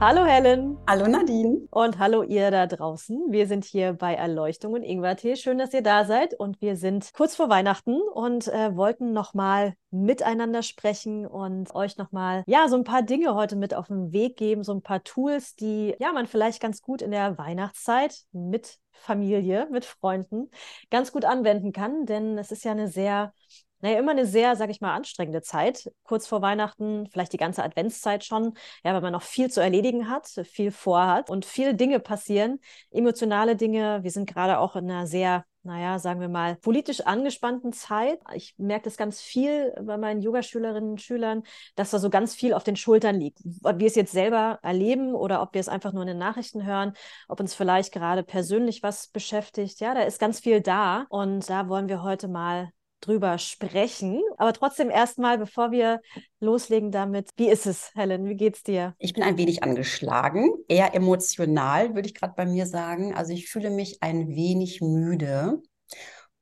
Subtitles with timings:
[0.00, 0.78] Hallo Helen.
[0.86, 1.66] Hallo Nadine.
[1.72, 3.32] Und hallo ihr da draußen.
[3.32, 5.34] Wir sind hier bei Erleuchtung und Ingwertee.
[5.34, 6.34] Schön, dass ihr da seid.
[6.34, 12.44] Und wir sind kurz vor Weihnachten und äh, wollten nochmal miteinander sprechen und euch nochmal,
[12.46, 15.56] ja, so ein paar Dinge heute mit auf den Weg geben, so ein paar Tools,
[15.56, 20.48] die, ja, man vielleicht ganz gut in der Weihnachtszeit mit Familie, mit Freunden
[20.90, 22.06] ganz gut anwenden kann.
[22.06, 23.32] Denn es ist ja eine sehr
[23.80, 25.90] naja, immer eine sehr, sag ich mal, anstrengende Zeit.
[26.02, 30.08] Kurz vor Weihnachten, vielleicht die ganze Adventszeit schon, ja, weil man noch viel zu erledigen
[30.08, 34.00] hat, viel vorhat und viele Dinge passieren, emotionale Dinge.
[34.02, 38.20] Wir sind gerade auch in einer sehr naja, sagen wir mal, politisch angespannten Zeit.
[38.32, 41.42] Ich merke das ganz viel bei meinen Yogaschülerinnen und Schülern,
[41.74, 43.40] dass da so ganz viel auf den Schultern liegt.
[43.62, 46.64] Ob wir es jetzt selber erleben oder ob wir es einfach nur in den Nachrichten
[46.64, 46.94] hören,
[47.28, 49.80] ob uns vielleicht gerade persönlich was beschäftigt.
[49.80, 51.04] Ja, da ist ganz viel da.
[51.10, 54.20] Und da wollen wir heute mal drüber sprechen.
[54.36, 56.00] Aber trotzdem erstmal, bevor wir
[56.40, 58.26] loslegen damit, wie ist es, Helen?
[58.26, 58.94] Wie geht's dir?
[58.98, 63.14] Ich bin ein wenig angeschlagen, eher emotional, würde ich gerade bei mir sagen.
[63.14, 65.62] Also ich fühle mich ein wenig müde.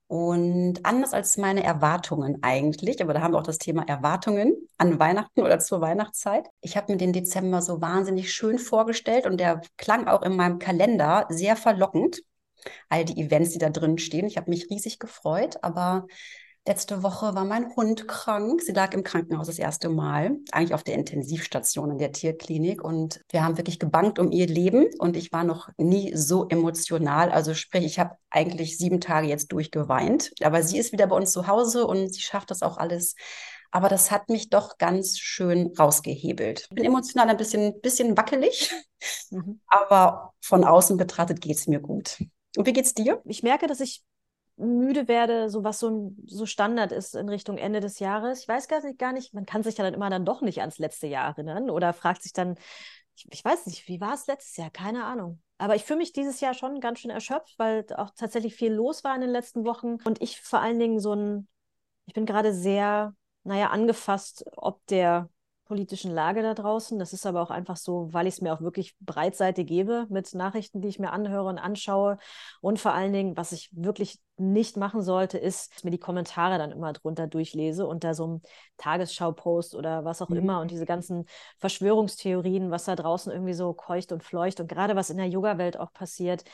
[0.08, 5.00] Und anders als meine Erwartungen eigentlich, aber da haben wir auch das Thema Erwartungen an
[5.00, 6.46] Weihnachten oder zur Weihnachtszeit.
[6.60, 10.60] Ich habe mir den Dezember so wahnsinnig schön vorgestellt und der klang auch in meinem
[10.60, 12.22] Kalender sehr verlockend.
[12.88, 14.26] All die Events, die da drin stehen.
[14.26, 16.06] Ich habe mich riesig gefreut, aber
[16.68, 18.60] Letzte Woche war mein Hund krank.
[18.60, 22.82] Sie lag im Krankenhaus das erste Mal, eigentlich auf der Intensivstation in der Tierklinik.
[22.82, 24.86] Und wir haben wirklich gebankt um ihr Leben.
[24.98, 27.30] Und ich war noch nie so emotional.
[27.30, 30.32] Also sprich, ich habe eigentlich sieben Tage jetzt durchgeweint.
[30.42, 33.14] Aber sie ist wieder bei uns zu Hause und sie schafft das auch alles.
[33.70, 36.62] Aber das hat mich doch ganz schön rausgehebelt.
[36.62, 38.72] Ich bin emotional ein bisschen, bisschen wackelig,
[39.30, 39.60] mhm.
[39.66, 42.24] aber von außen betrachtet geht es mir gut.
[42.56, 43.20] Und wie geht's dir?
[43.24, 44.02] Ich merke, dass ich
[44.56, 48.40] müde werde, so was so, so Standard ist in Richtung Ende des Jahres.
[48.40, 50.60] Ich weiß gar nicht, gar nicht, man kann sich ja dann immer dann doch nicht
[50.60, 52.56] ans letzte Jahr erinnern oder fragt sich dann,
[53.16, 54.70] ich, ich weiß nicht, wie war es letztes Jahr?
[54.70, 55.42] Keine Ahnung.
[55.58, 59.04] Aber ich fühle mich dieses Jahr schon ganz schön erschöpft, weil auch tatsächlich viel los
[59.04, 61.48] war in den letzten Wochen und ich vor allen Dingen so ein,
[62.06, 63.14] ich bin gerade sehr,
[63.44, 65.30] naja, angefasst, ob der
[65.66, 66.98] politischen Lage da draußen.
[66.98, 70.32] Das ist aber auch einfach so, weil ich es mir auch wirklich Breitseite gebe mit
[70.34, 72.18] Nachrichten, die ich mir anhöre und anschaue.
[72.60, 76.58] Und vor allen Dingen, was ich wirklich nicht machen sollte, ist, dass mir die Kommentare
[76.58, 78.40] dann immer drunter durchlese unter so einem
[78.76, 80.36] Tagesschau-Post oder was auch mhm.
[80.36, 81.26] immer und diese ganzen
[81.58, 85.78] Verschwörungstheorien, was da draußen irgendwie so keucht und fleucht und gerade was in der Yoga-Welt
[85.78, 86.44] auch passiert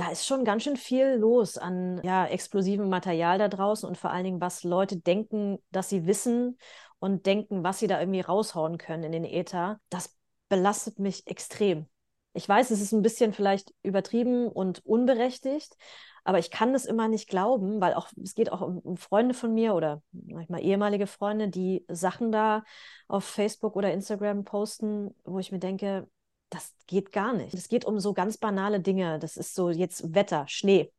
[0.00, 4.10] da ist schon ganz schön viel los an ja, explosivem Material da draußen und vor
[4.10, 6.56] allen Dingen, was Leute denken, dass sie wissen
[7.00, 10.16] und denken, was sie da irgendwie raushauen können in den Äther, das
[10.48, 11.86] belastet mich extrem.
[12.32, 15.76] Ich weiß, es ist ein bisschen vielleicht übertrieben und unberechtigt,
[16.22, 19.34] aber ich kann das immer nicht glauben, weil auch es geht auch um, um Freunde
[19.34, 22.62] von mir oder manchmal ehemalige Freunde, die Sachen da
[23.08, 26.08] auf Facebook oder Instagram posten, wo ich mir denke,
[26.50, 27.54] das geht gar nicht.
[27.54, 29.18] Es geht um so ganz banale Dinge.
[29.18, 30.92] Das ist so jetzt Wetter, Schnee.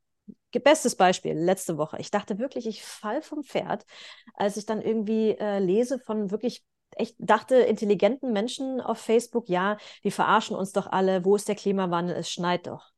[0.64, 1.98] Bestes Beispiel, letzte Woche.
[2.00, 3.86] Ich dachte wirklich, ich fall vom Pferd,
[4.34, 6.64] als ich dann irgendwie äh, lese von wirklich
[6.98, 11.56] ich dachte, intelligenten Menschen auf Facebook, ja, die verarschen uns doch alle, wo ist der
[11.56, 12.92] Klimawandel, es schneit doch.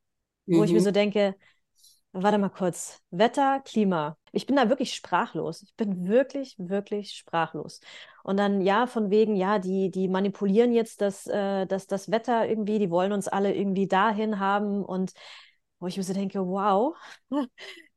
[0.45, 0.57] Mhm.
[0.57, 0.83] Wo ich mir mhm.
[0.85, 1.35] so denke,
[2.11, 4.17] warte mal kurz, Wetter, Klima.
[4.31, 5.63] Ich bin da wirklich sprachlos.
[5.63, 7.81] Ich bin wirklich, wirklich sprachlos.
[8.23, 12.47] Und dann, ja, von wegen, ja, die, die manipulieren jetzt das, äh, das, das Wetter
[12.47, 15.13] irgendwie, die wollen uns alle irgendwie dahin haben und
[15.83, 16.95] wo ich mir so denke, wow,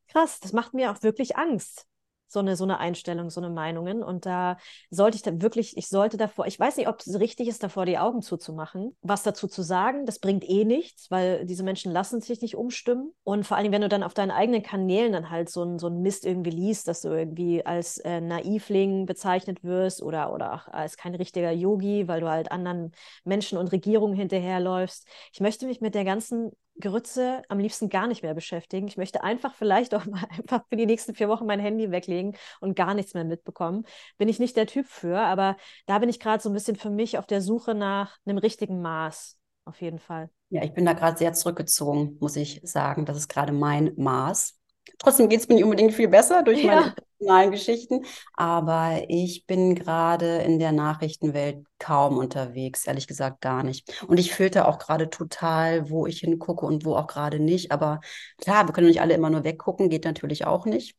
[0.09, 1.87] krass, das macht mir auch wirklich Angst
[2.29, 4.03] so eine, so eine Einstellung, so eine Meinungen.
[4.03, 4.57] Und da
[4.91, 7.87] sollte ich dann wirklich, ich sollte davor, ich weiß nicht, ob es richtig ist, davor
[7.87, 10.07] die Augen zuzumachen, was dazu zu sagen.
[10.07, 13.13] Das bringt eh nichts, weil diese Menschen lassen sich nicht umstimmen.
[13.25, 15.89] Und vor allem, wenn du dann auf deinen eigenen Kanälen dann halt so ein, so
[15.89, 20.97] ein Mist irgendwie liest, dass du irgendwie als äh, Naivling bezeichnet wirst oder, oder als
[20.97, 22.93] kein richtiger Yogi, weil du halt anderen
[23.25, 25.07] Menschen und Regierungen hinterherläufst.
[25.33, 26.51] Ich möchte mich mit der ganzen
[26.81, 28.87] Grütze am liebsten gar nicht mehr beschäftigen.
[28.89, 32.37] Ich möchte einfach vielleicht auch mal einfach für die nächsten vier Wochen mein Handy weglegen
[32.61, 33.87] und gar nichts mehr mitbekommen.
[34.19, 35.57] Bin ich nicht der Typ für, aber
[35.87, 38.83] da bin ich gerade so ein bisschen für mich auf der Suche nach einem richtigen
[38.83, 40.31] Maß, auf jeden Fall.
[40.49, 43.05] Ja, ich bin da gerade sehr zurückgezogen, muss ich sagen.
[43.05, 44.59] Das ist gerade mein Maß.
[44.99, 46.75] Trotzdem geht es mir nicht unbedingt viel besser durch ja.
[46.75, 48.05] meine personalen Geschichten,
[48.35, 54.05] aber ich bin gerade in der Nachrichtenwelt kaum unterwegs, ehrlich gesagt gar nicht.
[54.07, 57.73] Und ich filter auch gerade total, wo ich hingucke und wo auch gerade nicht.
[57.73, 58.01] Aber
[58.39, 60.97] klar, wir können nicht alle immer nur weggucken, geht natürlich auch nicht.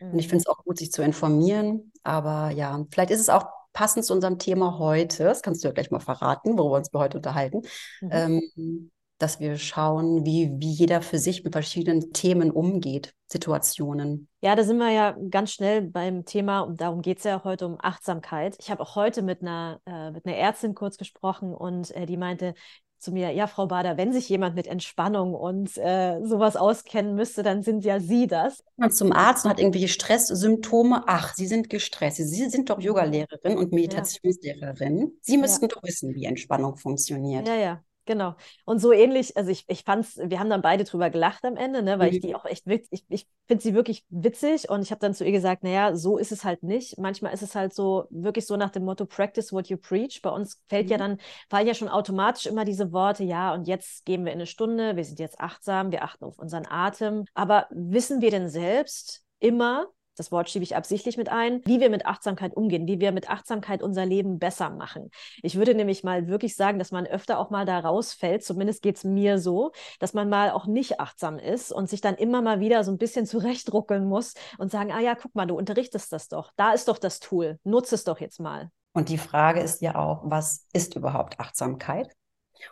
[0.00, 0.30] Und ich mhm.
[0.30, 1.92] finde es auch gut, sich zu informieren.
[2.02, 5.72] Aber ja, vielleicht ist es auch passend zu unserem Thema heute, das kannst du ja
[5.72, 7.62] gleich mal verraten, worüber wir uns heute unterhalten,
[8.00, 8.10] mhm.
[8.10, 14.28] ähm, dass wir schauen, wie, wie jeder für sich mit verschiedenen Themen umgeht, Situationen.
[14.40, 17.66] Ja, da sind wir ja ganz schnell beim Thema, und darum geht es ja heute
[17.66, 18.56] um Achtsamkeit.
[18.60, 22.16] Ich habe auch heute mit einer, äh, mit einer Ärztin kurz gesprochen und äh, die
[22.16, 22.54] meinte,
[22.98, 27.42] zu mir, ja, Frau Bader, wenn sich jemand mit Entspannung und äh, sowas auskennen müsste,
[27.42, 28.64] dann sind ja Sie das.
[28.76, 31.04] Man zum Arzt und hat irgendwelche Stresssymptome.
[31.06, 32.16] Ach, Sie sind gestresst.
[32.16, 35.12] Sie sind doch Yogalehrerin und Meditationslehrerin.
[35.20, 35.68] Sie müssten ja.
[35.68, 37.46] doch wissen, wie Entspannung funktioniert.
[37.46, 37.82] Ja, ja.
[38.08, 38.36] Genau.
[38.64, 41.82] Und so ähnlich, also ich, ich fand's, wir haben dann beide drüber gelacht am Ende,
[41.82, 42.16] ne, weil mhm.
[42.16, 45.26] ich die auch echt ich, ich finde sie wirklich witzig und ich habe dann zu
[45.26, 46.96] ihr gesagt, naja, so ist es halt nicht.
[46.96, 50.22] Manchmal ist es halt so, wirklich so nach dem Motto, practice what you preach.
[50.22, 50.92] Bei uns fällt mhm.
[50.92, 51.18] ja dann,
[51.50, 54.96] fallen ja schon automatisch immer diese Worte, ja, und jetzt gehen wir in eine Stunde,
[54.96, 57.26] wir sind jetzt achtsam, wir achten auf unseren Atem.
[57.34, 59.86] Aber wissen wir denn selbst immer,
[60.18, 63.30] das Wort schiebe ich absichtlich mit ein, wie wir mit Achtsamkeit umgehen, wie wir mit
[63.30, 65.10] Achtsamkeit unser Leben besser machen.
[65.42, 68.96] Ich würde nämlich mal wirklich sagen, dass man öfter auch mal da rausfällt, zumindest geht
[68.96, 72.60] es mir so, dass man mal auch nicht achtsam ist und sich dann immer mal
[72.60, 76.28] wieder so ein bisschen zurechtruckeln muss und sagen, ah ja, guck mal, du unterrichtest das
[76.28, 78.70] doch, da ist doch das Tool, nutze es doch jetzt mal.
[78.92, 82.16] Und die Frage ist ja auch, was ist überhaupt Achtsamkeit?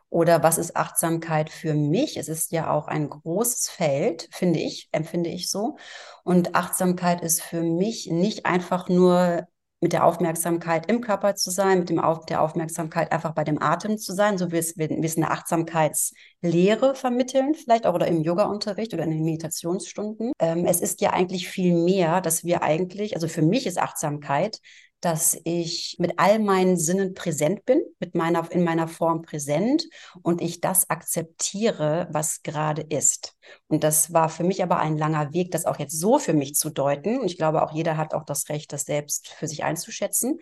[0.08, 2.16] Oder was ist Achtsamkeit für mich?
[2.16, 5.76] Es ist ja auch ein großes Feld, finde ich, empfinde ich so.
[6.24, 9.46] Und Achtsamkeit ist für mich nicht einfach nur
[9.80, 13.60] mit der Aufmerksamkeit im Körper zu sein, mit dem Auf der Aufmerksamkeit einfach bei dem
[13.60, 18.22] Atem zu sein, so wie es, wie es eine Achtsamkeitslehre vermitteln, vielleicht auch oder im
[18.22, 20.32] Yoga-Unterricht oder in den Meditationsstunden.
[20.38, 24.60] Ähm, es ist ja eigentlich viel mehr, dass wir eigentlich, also für mich ist Achtsamkeit
[25.00, 29.84] dass ich mit all meinen Sinnen präsent bin, mit meiner, in meiner Form präsent
[30.22, 33.36] und ich das akzeptiere, was gerade ist.
[33.68, 36.54] Und das war für mich aber ein langer Weg, das auch jetzt so für mich
[36.54, 37.20] zu deuten.
[37.20, 40.38] Und ich glaube, auch jeder hat auch das Recht, das selbst für sich einzuschätzen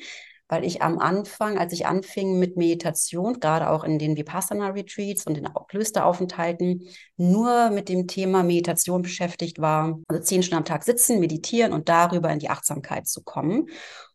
[0.48, 5.36] weil ich am Anfang, als ich anfing mit Meditation, gerade auch in den Vipassana-Retreats und
[5.36, 6.86] den Klösteraufenthalten,
[7.16, 9.98] nur mit dem Thema Meditation beschäftigt war.
[10.06, 13.68] Also zehn Stunden am Tag sitzen, meditieren und darüber in die Achtsamkeit zu kommen.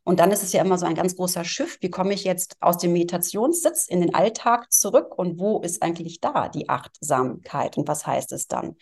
[0.09, 1.77] Und dann ist es ja immer so ein ganz großer Schiff.
[1.81, 6.19] Wie komme ich jetzt aus dem Meditationssitz in den Alltag zurück und wo ist eigentlich
[6.19, 8.75] da die Achtsamkeit und was heißt es dann?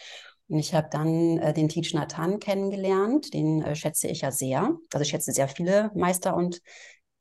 [0.48, 4.78] Und ich habe dann äh, den Teach Nathan kennengelernt, den äh, schätze ich ja sehr.
[4.94, 6.62] Also ich schätze sehr viele Meister und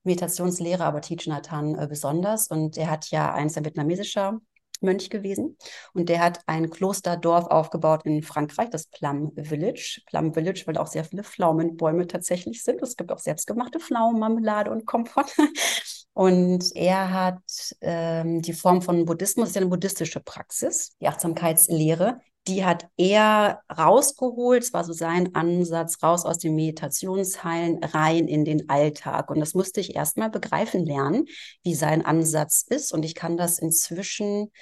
[0.04, 2.46] Meditationslehrer, aber Teach Nathan äh, besonders.
[2.46, 4.38] Und er hat ja ein vietnamesischer
[4.82, 5.56] Mönch gewesen.
[5.92, 10.02] Und der hat ein Klosterdorf aufgebaut in Frankreich, das Plum Village.
[10.06, 12.82] Plum Village, weil auch sehr viele Pflaumenbäume tatsächlich sind.
[12.82, 15.26] Es gibt auch selbstgemachte Pflaumenmarmelade und Komfort.
[16.12, 22.22] Und er hat ähm, die Form von Buddhismus, ist ja eine buddhistische Praxis, die Achtsamkeitslehre,
[22.48, 28.44] die hat er rausgeholt, es war so sein Ansatz, raus aus den Meditationsheilen, rein in
[28.44, 29.30] den Alltag.
[29.30, 31.26] Und das musste ich erstmal begreifen lernen,
[31.64, 32.92] wie sein Ansatz ist.
[32.92, 34.52] Und ich kann das inzwischen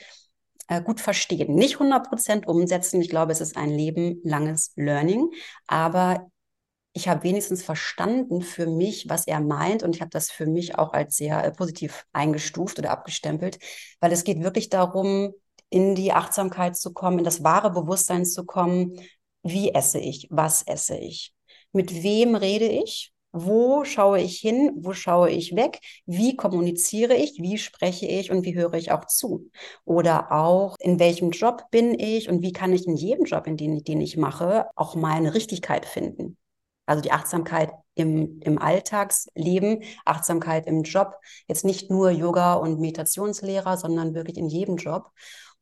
[0.69, 1.55] äh, gut verstehen.
[1.55, 3.01] Nicht 100 Prozent umsetzen.
[3.03, 5.31] Ich glaube, es ist ein lebenlanges Learning.
[5.67, 6.31] Aber
[6.95, 10.79] ich habe wenigstens verstanden für mich, was er meint und ich habe das für mich
[10.79, 13.59] auch als sehr äh, positiv eingestuft oder abgestempelt,
[14.01, 15.35] weil es geht wirklich darum,
[15.75, 18.93] in die Achtsamkeit zu kommen, in das wahre Bewusstsein zu kommen,
[19.43, 21.35] wie esse ich, was esse ich,
[21.73, 27.39] mit wem rede ich, wo schaue ich hin, wo schaue ich weg, wie kommuniziere ich,
[27.41, 29.51] wie spreche ich und wie höre ich auch zu.
[29.85, 33.57] Oder auch, in welchem Job bin ich und wie kann ich in jedem Job, in
[33.57, 36.37] den, den ich mache, auch meine Richtigkeit finden.
[36.87, 41.15] Also die Achtsamkeit im, im Alltagsleben, Achtsamkeit im Job,
[41.49, 45.11] jetzt nicht nur Yoga und Meditationslehrer, sondern wirklich in jedem Job.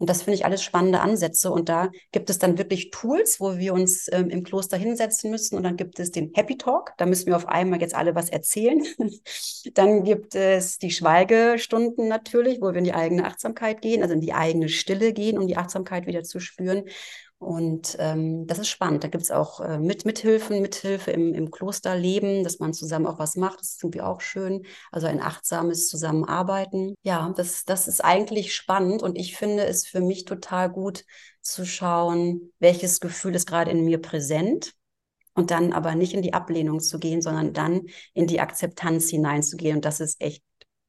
[0.03, 1.53] Und das finde ich alles spannende Ansätze.
[1.53, 5.55] Und da gibt es dann wirklich Tools, wo wir uns ähm, im Kloster hinsetzen müssen.
[5.55, 6.91] Und dann gibt es den Happy Talk.
[6.99, 8.85] Da müssen wir auf einmal jetzt alle was erzählen.
[9.75, 14.21] dann gibt es die Schweigestunden natürlich, wo wir in die eigene Achtsamkeit gehen, also in
[14.21, 16.83] die eigene Stille gehen, um die Achtsamkeit wieder zu spüren.
[17.43, 19.03] Und ähm, das ist spannend.
[19.03, 23.19] Da gibt es auch äh, mit, Mithilfen, Mithilfe im, im Klosterleben, dass man zusammen auch
[23.19, 23.61] was macht.
[23.61, 24.65] Das ist irgendwie auch schön.
[24.93, 26.95] Also ein achtsames Zusammenarbeiten.
[27.03, 31.05] Ja, das, das ist eigentlich spannend und ich finde es für mich total gut
[31.41, 34.73] zu schauen, welches Gefühl ist gerade in mir präsent
[35.35, 39.77] und dann aber nicht in die Ablehnung zu gehen, sondern dann in die Akzeptanz hineinzugehen.
[39.77, 40.45] Und das ist echt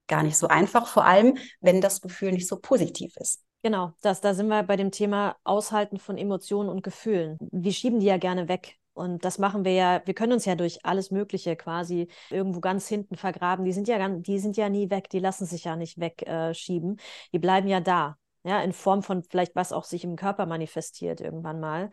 [0.05, 3.41] gar nicht so einfach, vor allem wenn das Gefühl nicht so positiv ist.
[3.65, 7.37] Genau, das, da sind wir bei dem Thema Aushalten von Emotionen und Gefühlen.
[7.39, 8.77] Wir schieben die ja gerne weg.
[8.93, 12.87] Und das machen wir ja, wir können uns ja durch alles Mögliche quasi irgendwo ganz
[12.87, 13.63] hinten vergraben.
[13.65, 16.97] Die sind ja, die sind ja nie weg, die lassen sich ja nicht wegschieben.
[16.97, 17.01] Äh,
[17.31, 18.17] die bleiben ja da.
[18.43, 21.89] Ja, in Form von vielleicht was auch sich im Körper manifestiert irgendwann mal.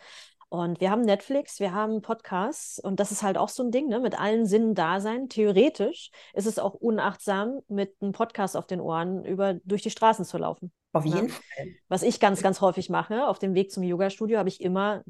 [0.50, 3.86] Und wir haben Netflix, wir haben Podcasts und das ist halt auch so ein Ding,
[3.86, 4.00] ne?
[4.00, 5.28] mit allen Sinnen da sein.
[5.28, 10.24] Theoretisch ist es auch unachtsam, mit einem Podcast auf den Ohren über, durch die Straßen
[10.24, 10.72] zu laufen.
[10.92, 11.32] Auf jeden ja?
[11.32, 11.66] Fall.
[11.86, 15.04] Was ich ganz, ganz häufig mache, auf dem Weg zum Yoga-Studio habe ich immer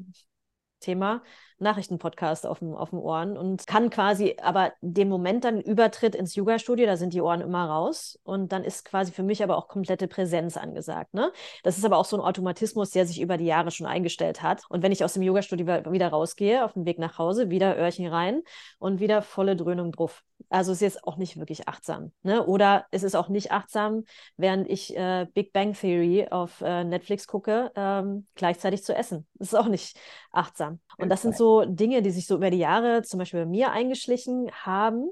[0.79, 1.23] Thema
[1.61, 6.35] Nachrichtenpodcast auf dem, auf dem Ohren und kann quasi aber den Moment dann Übertritt ins
[6.35, 9.67] Yoga-Studio, da sind die Ohren immer raus und dann ist quasi für mich aber auch
[9.67, 11.13] komplette Präsenz angesagt.
[11.13, 11.31] Ne?
[11.63, 14.63] Das ist aber auch so ein Automatismus, der sich über die Jahre schon eingestellt hat.
[14.69, 18.07] Und wenn ich aus dem Yoga-Studio wieder rausgehe, auf dem Weg nach Hause, wieder Öhrchen
[18.07, 18.41] rein
[18.79, 20.23] und wieder volle Dröhnung drauf.
[20.49, 22.11] Also ist jetzt auch nicht wirklich achtsam.
[22.23, 22.43] Ne?
[22.45, 24.05] Oder es ist auch nicht achtsam,
[24.37, 29.27] während ich äh, Big Bang Theory auf äh, Netflix gucke, ähm, gleichzeitig zu essen.
[29.35, 29.97] Das ist auch nicht
[30.31, 30.79] achtsam.
[30.97, 33.71] Und das sind so Dinge, die sich so über die Jahre zum Beispiel bei mir
[33.71, 35.09] eingeschlichen haben.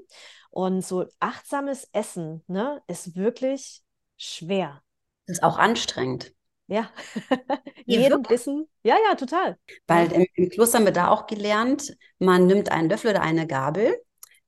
[0.50, 3.82] Und so achtsames Essen ne, ist wirklich
[4.16, 4.82] schwer.
[5.26, 6.32] Das ist auch anstrengend.
[6.66, 6.88] Ja,
[7.86, 8.68] jeden Bissen.
[8.82, 9.58] Ja, ja, total.
[9.86, 13.46] Weil im, im Kloster haben wir da auch gelernt, man nimmt einen Löffel oder eine
[13.46, 13.96] Gabel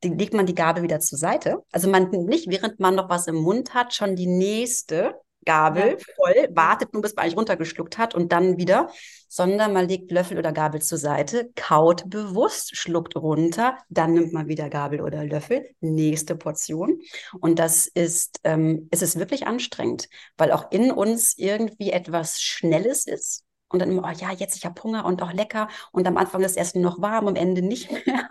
[0.03, 1.63] die legt man die Gabel wieder zur Seite.
[1.71, 5.99] Also man nimmt nicht, während man noch was im Mund hat, schon die nächste Gabel
[6.17, 8.91] voll, wartet nur, bis man eigentlich runtergeschluckt hat und dann wieder,
[9.29, 14.49] sondern man legt Löffel oder Gabel zur Seite, kaut bewusst, schluckt runter, dann nimmt man
[14.49, 17.01] wieder Gabel oder Löffel, nächste Portion.
[17.41, 23.07] Und das ist, ähm, es ist wirklich anstrengend, weil auch in uns irgendwie etwas Schnelles
[23.07, 26.17] ist und dann immer, oh ja, jetzt ich habe Hunger und auch lecker und am
[26.17, 28.29] Anfang ist das Essen noch warm, am Ende nicht mehr.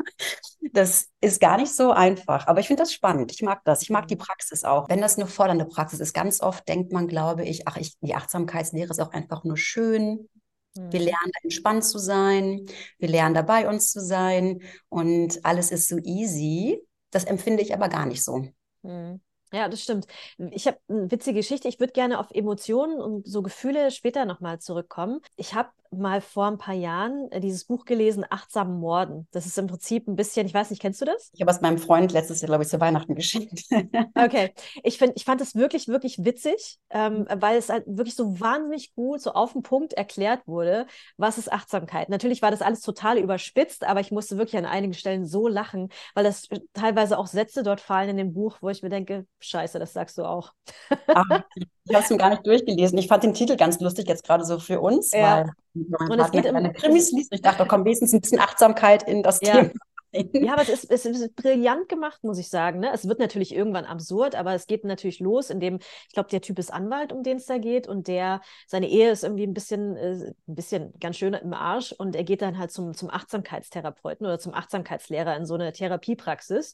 [0.74, 3.32] Das ist gar nicht so einfach, aber ich finde das spannend.
[3.32, 3.82] Ich mag das.
[3.82, 4.20] Ich mag die mhm.
[4.20, 4.88] Praxis auch.
[4.88, 8.16] Wenn das eine fordernde Praxis ist, ganz oft denkt man, glaube ich, ach, ich, die
[8.16, 10.30] Achtsamkeitslehre ist auch einfach nur schön.
[10.74, 11.06] Wir mhm.
[11.06, 12.66] lernen entspannt zu sein,
[12.98, 16.82] wir lernen dabei uns zu sein und alles ist so easy.
[17.10, 18.46] Das empfinde ich aber gar nicht so.
[18.84, 19.22] Mhm.
[19.54, 20.08] Ja, das stimmt.
[20.52, 21.68] Ich habe eine witzige Geschichte.
[21.68, 25.20] Ich würde gerne auf Emotionen und so Gefühle später nochmal zurückkommen.
[25.36, 29.28] Ich habe mal vor ein paar Jahren äh, dieses Buch gelesen, Achtsam Morden.
[29.32, 31.30] Das ist im Prinzip ein bisschen, ich weiß nicht, kennst du das?
[31.34, 33.64] Ich habe es meinem Freund letztes Jahr, glaube ich, zu Weihnachten geschenkt.
[34.16, 34.54] okay.
[34.84, 38.96] Ich, find, ich fand es wirklich, wirklich witzig, ähm, weil es halt wirklich so wahnsinnig
[38.96, 42.10] gut, so auf den Punkt erklärt wurde, was ist Achtsamkeit.
[42.10, 45.90] Natürlich war das alles total überspitzt, aber ich musste wirklich an einigen Stellen so lachen,
[46.16, 49.26] weil das äh, teilweise auch Sätze dort fallen in dem Buch, wo ich mir denke,
[49.40, 50.54] scheiße, das sagst du auch.
[51.86, 52.98] Ich habe es mir gar nicht durchgelesen.
[52.98, 55.46] Ich fand den Titel ganz lustig jetzt gerade so für uns, ja.
[55.74, 57.34] weil und es geht um Krimis liest.
[57.34, 59.54] Ich dachte, da kommt wenigstens ein bisschen Achtsamkeit in das ja.
[59.54, 59.72] Thema.
[60.14, 62.80] Ja, aber es ist, es ist brillant gemacht, muss ich sagen.
[62.80, 62.92] Ne?
[62.94, 66.60] Es wird natürlich irgendwann absurd, aber es geht natürlich los, indem, ich glaube, der Typ
[66.60, 69.96] ist Anwalt, um den es da geht, und der, seine Ehe ist irgendwie ein bisschen,
[69.96, 74.26] äh, ein bisschen ganz schön im Arsch und er geht dann halt zum, zum Achtsamkeitstherapeuten
[74.26, 76.74] oder zum Achtsamkeitslehrer in so eine Therapiepraxis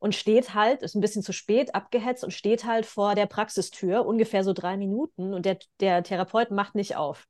[0.00, 4.04] und steht halt, ist ein bisschen zu spät abgehetzt und steht halt vor der Praxistür,
[4.04, 7.26] ungefähr so drei Minuten und der, der Therapeut macht nicht auf.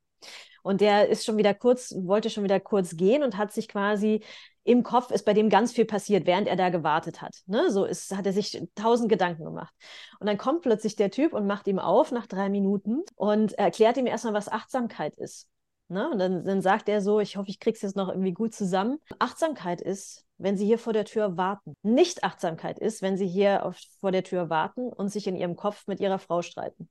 [0.63, 4.23] Und der ist schon wieder kurz, wollte schon wieder kurz gehen und hat sich quasi
[4.63, 7.35] im Kopf ist bei dem ganz viel passiert, während er da gewartet hat.
[7.47, 7.71] Ne?
[7.71, 9.75] So ist, hat er sich tausend Gedanken gemacht.
[10.21, 13.97] Und dann kommt plötzlich der Typ und macht ihm auf nach drei Minuten und erklärt
[13.97, 15.49] ihm erstmal, was Achtsamkeit ist.
[15.89, 16.11] Ne?
[16.11, 18.99] Und dann, dann sagt er so, ich hoffe, ich krieg's jetzt noch irgendwie gut zusammen.
[19.19, 21.75] Achtsamkeit ist, wenn Sie hier vor der Tür warten.
[21.83, 25.87] Nicht-Achtsamkeit ist, wenn Sie hier auf, vor der Tür warten und sich in Ihrem Kopf
[25.87, 26.89] mit Ihrer Frau streiten.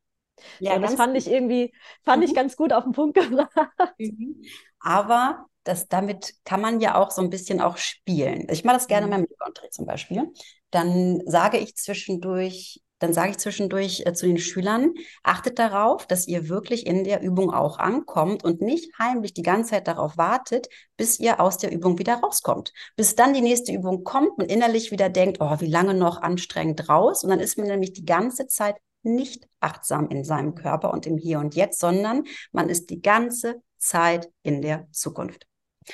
[0.60, 2.30] Ja, so, das fand ich irgendwie, fand mhm.
[2.30, 3.52] ich ganz gut auf den Punkt gebracht.
[3.98, 4.42] Mhm.
[4.80, 8.48] Aber das, damit kann man ja auch so ein bisschen auch spielen.
[8.50, 9.14] Ich mache das gerne mhm.
[9.14, 10.32] in meinem Yoga-Unterricht zum Beispiel.
[10.72, 16.28] Dann sage ich zwischendurch, dann sage ich zwischendurch äh, zu den Schülern, achtet darauf, dass
[16.28, 20.68] ihr wirklich in der Übung auch ankommt und nicht heimlich die ganze Zeit darauf wartet,
[20.98, 22.74] bis ihr aus der Übung wieder rauskommt.
[22.96, 26.90] Bis dann die nächste Übung kommt und innerlich wieder denkt, oh, wie lange noch anstrengend
[26.90, 27.24] raus.
[27.24, 31.18] Und dann ist man nämlich die ganze Zeit nicht achtsam in seinem Körper und im
[31.18, 35.49] Hier und Jetzt, sondern man ist die ganze Zeit in der Zukunft.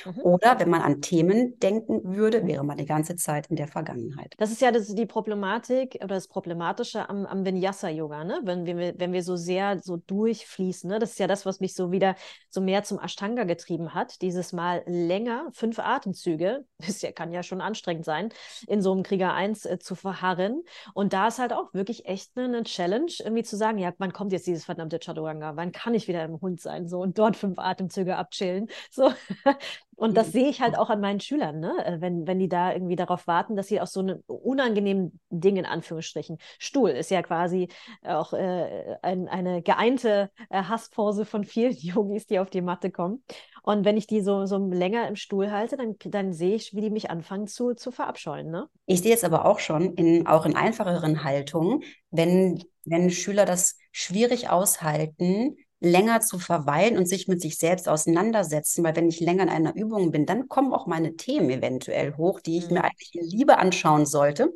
[0.06, 0.22] Mhm.
[0.22, 4.34] Oder wenn man an Themen denken würde, wäre man die ganze Zeit in der Vergangenheit.
[4.38, 8.42] Das ist ja das, die Problematik oder das Problematische am, am Vinyasa-Yoga, ne?
[8.44, 10.90] wenn, wir, wenn wir so sehr so durchfließen.
[10.90, 11.00] Ne?
[11.00, 12.16] Das ist ja das, was mich so wieder
[12.50, 14.22] so mehr zum Ashtanga getrieben hat.
[14.22, 18.30] Dieses Mal länger, fünf Atemzüge, das ja, kann ja schon anstrengend sein,
[18.68, 20.64] in so einem Krieger 1 äh, zu verharren.
[20.94, 24.14] Und da ist halt auch wirklich echt eine, eine Challenge, irgendwie zu sagen, ja, wann
[24.14, 25.56] kommt jetzt dieses verdammte Chaturanga?
[25.56, 26.88] Wann kann ich wieder im Hund sein?
[26.88, 28.68] So und dort fünf Atemzüge abchillen.
[28.92, 29.12] So.
[29.96, 31.74] Und das sehe ich halt auch an meinen Schülern, ne?
[31.86, 35.56] Äh, wenn, wenn die da irgendwie darauf warten, dass sie aus so einem unangenehmen Ding
[35.56, 37.70] in Anführungsstrichen, Stuhl ist ja quasi
[38.04, 43.24] auch äh, ein, eine geeinte äh, Hasspose von vielen Yogis, die auf die Matte kommen.
[43.64, 46.82] Und wenn ich die so, so länger im Stuhl halte, dann, dann sehe ich, wie
[46.82, 48.52] die mich anfangen zu, zu verabscheuen.
[48.52, 48.68] Ne?
[48.86, 53.78] Ich sehe es aber auch schon, in, auch in einfacheren Haltungen, wenn, wenn Schüler das
[53.92, 59.44] schwierig aushalten, länger zu verweilen und sich mit sich selbst auseinandersetzen, weil wenn ich länger
[59.44, 62.74] in einer Übung bin, dann kommen auch meine Themen eventuell hoch, die ich mhm.
[62.74, 64.54] mir eigentlich in Liebe anschauen sollte.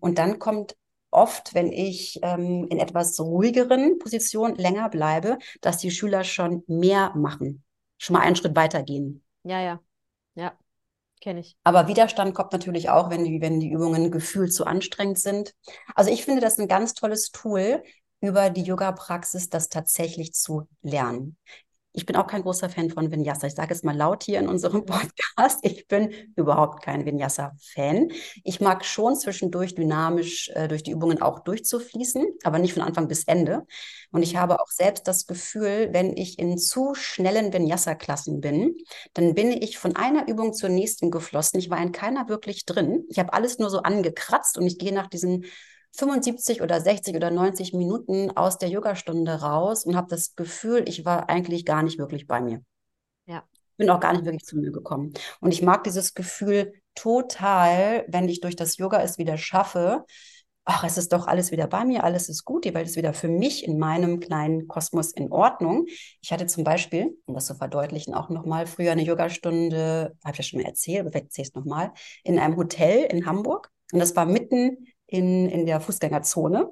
[0.00, 0.76] Und dann kommt
[1.10, 7.12] oft, wenn ich ähm, in etwas ruhigeren Positionen länger bleibe, dass die Schüler schon mehr
[7.16, 7.64] machen,
[7.98, 9.22] schon mal einen Schritt weitergehen.
[9.44, 9.80] Ja, ja,
[10.34, 10.52] ja.
[11.20, 11.54] Kenne ich.
[11.64, 15.54] Aber Widerstand kommt natürlich auch, wenn die, wenn die Übungen gefühlt zu anstrengend sind.
[15.94, 17.82] Also ich finde das ein ganz tolles Tool,
[18.20, 21.36] über die Yoga-Praxis das tatsächlich zu lernen.
[21.92, 23.48] Ich bin auch kein großer Fan von Vinyasa.
[23.48, 24.84] Ich sage es mal laut hier in unserem.
[24.86, 25.58] Podcast.
[25.62, 28.12] Ich bin überhaupt kein Vinyasa-Fan.
[28.44, 33.08] Ich mag schon zwischendurch dynamisch äh, durch die Übungen auch durchzufließen, aber nicht von Anfang
[33.08, 33.66] bis Ende.
[34.12, 38.76] Und ich habe auch selbst das Gefühl, wenn ich in zu schnellen Vinyasa-Klassen bin,
[39.14, 41.58] dann bin ich von einer Übung zur nächsten geflossen.
[41.58, 43.04] Ich war in keiner wirklich drin.
[43.08, 45.44] Ich habe alles nur so angekratzt und ich gehe nach diesen
[45.96, 51.04] 75 oder 60 oder 90 Minuten aus der Yogastunde raus und habe das Gefühl, ich
[51.04, 52.62] war eigentlich gar nicht wirklich bei mir.
[53.26, 53.44] Ja.
[53.76, 55.12] Bin auch gar nicht wirklich zu mir gekommen.
[55.40, 60.04] Und ich mag dieses Gefühl total, wenn ich durch das Yoga es wieder schaffe,
[60.64, 63.12] ach, es ist doch alles wieder bei mir, alles ist gut, die Welt ist wieder
[63.12, 65.86] für mich in meinem kleinen Kosmos in Ordnung.
[66.20, 70.38] Ich hatte zum Beispiel, um das zu verdeutlichen, auch nochmal früher eine Yogastunde, habe ich
[70.38, 71.92] ja schon mal erzählt, aber vielleicht erzähle es nochmal,
[72.22, 73.70] in einem Hotel in Hamburg.
[73.92, 76.70] Und das war mitten in, in der Fußgängerzone.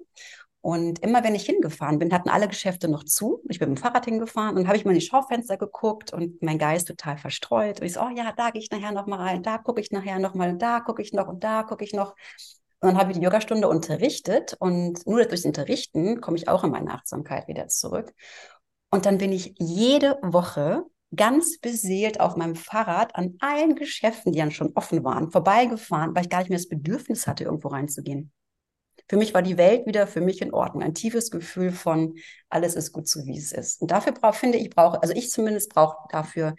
[0.60, 3.40] Und immer wenn ich hingefahren bin, hatten alle Geschäfte noch zu.
[3.48, 6.42] Ich bin mit dem Fahrrad hingefahren und habe ich mal in die Schaufenster geguckt und
[6.42, 7.80] mein Geist total verstreut.
[7.80, 9.92] Und ich so, oh ja, da gehe ich nachher noch mal rein, da gucke ich
[9.92, 12.14] nachher noch mal, da gucke ich noch und da gucke ich noch.
[12.80, 16.70] Und dann habe ich die Yogastunde unterrichtet und nur durchs Unterrichten komme ich auch in
[16.70, 18.12] meine Achtsamkeit wieder zurück.
[18.90, 24.38] Und dann bin ich jede Woche ganz beseelt auf meinem Fahrrad an allen Geschäften, die
[24.38, 28.32] dann schon offen waren, vorbeigefahren, weil ich gar nicht mehr das Bedürfnis hatte, irgendwo reinzugehen.
[29.08, 30.82] Für mich war die Welt wieder für mich in Ordnung.
[30.82, 32.16] Ein tiefes Gefühl von,
[32.50, 33.80] alles ist gut so, wie es ist.
[33.80, 36.54] Und dafür brauche, finde ich, brauche, also ich zumindest brauche dafür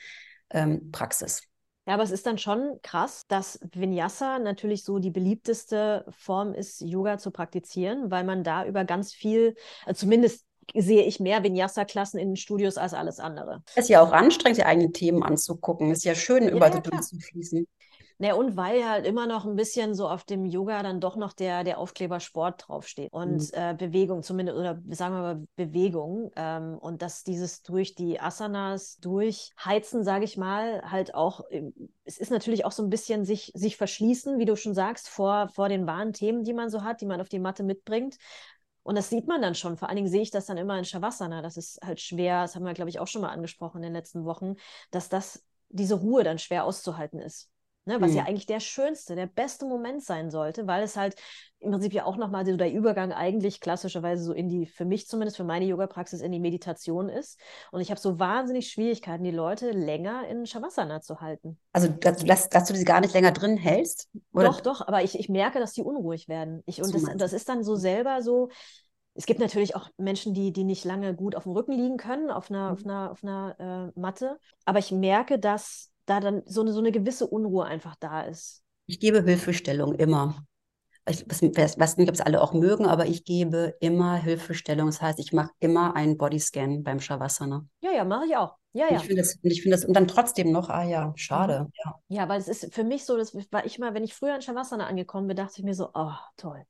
[0.49, 1.43] ähm, Praxis.
[1.85, 6.81] Ja, aber es ist dann schon krass, dass Vinyasa natürlich so die beliebteste Form ist,
[6.81, 12.19] Yoga zu praktizieren, weil man da über ganz viel, äh, zumindest sehe ich mehr Vinyasa-Klassen
[12.19, 13.63] in den Studios als alles andere.
[13.75, 15.91] Es ist ja auch anstrengend, die eigenen Themen anzugucken.
[15.91, 17.67] Es ist ja schön, ja, über ja, die zu fließen.
[18.21, 21.31] Ne, und weil halt immer noch ein bisschen so auf dem Yoga dann doch noch
[21.31, 23.49] der, der Aufkleber Sport draufsteht und mhm.
[23.53, 26.29] äh, Bewegung zumindest, oder sagen wir mal Bewegung.
[26.35, 31.45] Ähm, und dass dieses durch die Asanas durchheizen, sage ich mal, halt auch,
[32.03, 35.47] es ist natürlich auch so ein bisschen sich, sich verschließen, wie du schon sagst, vor,
[35.47, 38.17] vor den wahren Themen, die man so hat, die man auf die Matte mitbringt.
[38.83, 39.77] Und das sieht man dann schon.
[39.77, 41.41] Vor allen Dingen sehe ich das dann immer in Shavasana.
[41.41, 43.93] Das ist halt schwer, das haben wir, glaube ich, auch schon mal angesprochen in den
[43.93, 44.55] letzten Wochen,
[44.91, 47.51] dass das, diese Ruhe dann schwer auszuhalten ist.
[47.89, 48.17] Ne, was mhm.
[48.17, 51.15] ja eigentlich der schönste, der beste Moment sein sollte, weil es halt
[51.57, 55.07] im Prinzip ja auch nochmal so der Übergang eigentlich klassischerweise so in die, für mich
[55.07, 57.39] zumindest, für meine Yoga-Praxis in die Meditation ist.
[57.71, 61.57] Und ich habe so wahnsinnig Schwierigkeiten, die Leute länger in Shavasana zu halten.
[61.73, 64.07] Also, dass, dass, dass du sie gar nicht länger drin hältst?
[64.33, 64.45] Oder?
[64.45, 66.61] Doch, doch, aber ich, ich merke, dass die unruhig werden.
[66.67, 68.49] Ich, und das, das ist dann so selber so,
[69.15, 72.29] es gibt natürlich auch Menschen, die, die nicht lange gut auf dem Rücken liegen können,
[72.29, 72.71] auf einer, mhm.
[72.73, 74.39] auf einer, auf einer äh, Matte.
[74.65, 78.63] Aber ich merke, dass da dann so eine, so eine gewisse Unruhe einfach da ist.
[78.85, 80.43] Ich gebe Hilfestellung immer.
[81.07, 84.87] Ich weiß nicht, ob es alle auch mögen, aber ich gebe immer Hilfestellung.
[84.87, 87.65] Das heißt, ich mache immer einen Bodyscan beim Shavasana.
[87.81, 88.55] Ja, ja, mache ich auch.
[88.73, 88.97] Ja, ja.
[88.97, 91.61] Ich finde das, ich finde das, und dann trotzdem noch, ah ja, schade.
[91.61, 91.71] Mhm.
[91.83, 91.95] Ja.
[92.09, 94.41] ja, weil es ist für mich so, das war ich mal, wenn ich früher in
[94.41, 96.63] Shavasana angekommen bin, dachte ich mir so, oh, toll.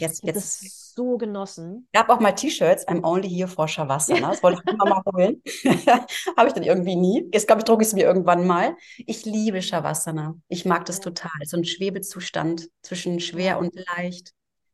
[0.00, 1.88] Jetzt, ich habe das so genossen.
[1.92, 4.30] Ich habe auch mal T-Shirts, I'm only here for Shavasana.
[4.30, 5.42] Das wollte ich immer mal holen.
[6.36, 7.28] habe ich dann irgendwie nie.
[7.32, 8.76] Jetzt glaube ich, drucke ich es mir irgendwann mal.
[8.98, 10.34] Ich liebe Shavasana.
[10.48, 11.30] Ich mag das total.
[11.44, 14.32] So ein Schwebezustand zwischen schwer und leicht.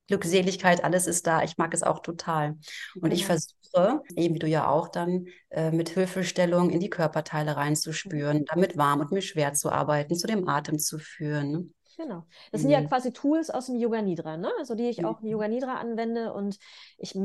[0.08, 1.42] Glückseligkeit, alles ist da.
[1.42, 2.56] Ich mag es auch total.
[3.00, 7.56] Und ich versuche, eben wie du ja auch, dann äh, mit Hilfestellung in die Körperteile
[7.56, 11.74] reinzuspüren, damit warm und mir schwer zu arbeiten, zu dem Atem zu führen.
[11.98, 12.22] Genau.
[12.52, 12.88] Das sind ja mhm.
[12.88, 14.52] quasi Tools aus dem Yoga Nidra, ne?
[14.56, 16.32] Also die ich auch in Yoga Nidra anwende.
[16.32, 16.56] Und
[16.96, 17.16] ich,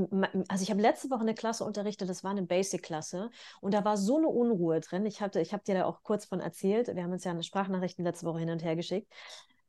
[0.47, 3.29] also ich habe letzte Woche eine Klasse unterrichtet, das war eine Basic-Klasse.
[3.61, 5.05] Und da war so eine Unruhe drin.
[5.05, 6.87] Ich hatte, ich habe dir da auch kurz von erzählt.
[6.87, 9.13] Wir haben uns ja eine Sprachnachrichten letzte Woche hin und her geschickt.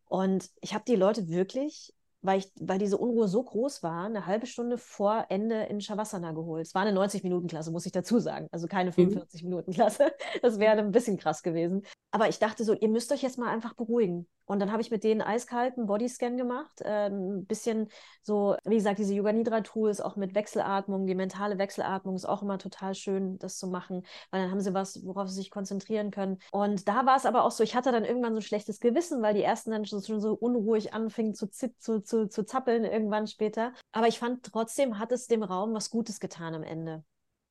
[0.06, 1.92] Und ich habe die Leute wirklich
[2.24, 6.32] weil, ich, weil diese Unruhe so groß war, eine halbe Stunde vor Ende in Shavasana
[6.32, 6.66] geholt.
[6.66, 8.48] Es war eine 90-Minuten-Klasse, muss ich dazu sagen.
[8.50, 10.04] Also keine 45-Minuten-Klasse.
[10.04, 10.10] Mhm.
[10.42, 11.82] Das wäre ein bisschen krass gewesen.
[12.10, 14.26] Aber ich dachte so, ihr müsst euch jetzt mal einfach beruhigen.
[14.46, 16.80] Und dann habe ich mit denen eiskalten Bodyscan gemacht.
[16.82, 17.88] Äh, ein bisschen
[18.22, 21.06] so, wie gesagt, diese Yoga Nidra Tools auch mit Wechselatmung.
[21.06, 24.74] Die mentale Wechselatmung ist auch immer total schön, das zu machen, weil dann haben sie
[24.74, 26.38] was, worauf sie sich konzentrieren können.
[26.52, 29.22] Und da war es aber auch so, ich hatte dann irgendwann so ein schlechtes Gewissen,
[29.22, 32.84] weil die ersten dann schon, schon so unruhig anfingen zu, zu, zu, zu, zu zappeln
[32.84, 33.72] irgendwann später.
[33.92, 37.04] Aber ich fand trotzdem hat es dem Raum was Gutes getan am Ende.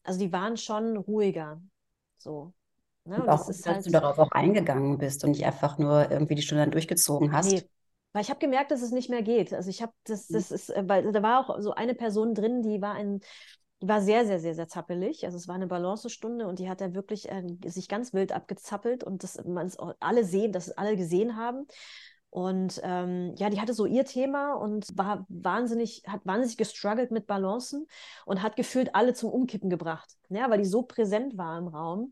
[0.04, 1.62] Also die waren schon ruhiger.
[2.18, 2.54] So.
[3.06, 3.22] Ne?
[3.22, 3.86] Und, auch, dass halt...
[3.86, 7.52] du darauf auch eingegangen bist und nicht einfach nur irgendwie die Stunde dann durchgezogen hast.
[7.52, 7.64] Nee.
[8.14, 9.54] Weil ich habe gemerkt, dass es nicht mehr geht.
[9.54, 10.36] Also ich habe das, mhm.
[10.36, 13.22] das ist, äh, weil da war auch so eine Person drin, die war ein,
[13.82, 15.26] die war sehr, sehr, sehr, sehr zappelig.
[15.26, 19.04] Also es war eine Balancestunde und die hat da wirklich äh, sich ganz wild abgezappelt
[19.04, 21.66] und das man alle sehen, dass es alle gesehen haben.
[22.30, 27.28] Und ähm, ja, die hatte so ihr Thema und war wahnsinnig, hat wahnsinnig gestruggelt mit
[27.28, 27.86] Balancen
[28.26, 30.10] und hat gefühlt alle zum Umkippen gebracht.
[30.30, 32.12] Ja, weil die so präsent war im Raum,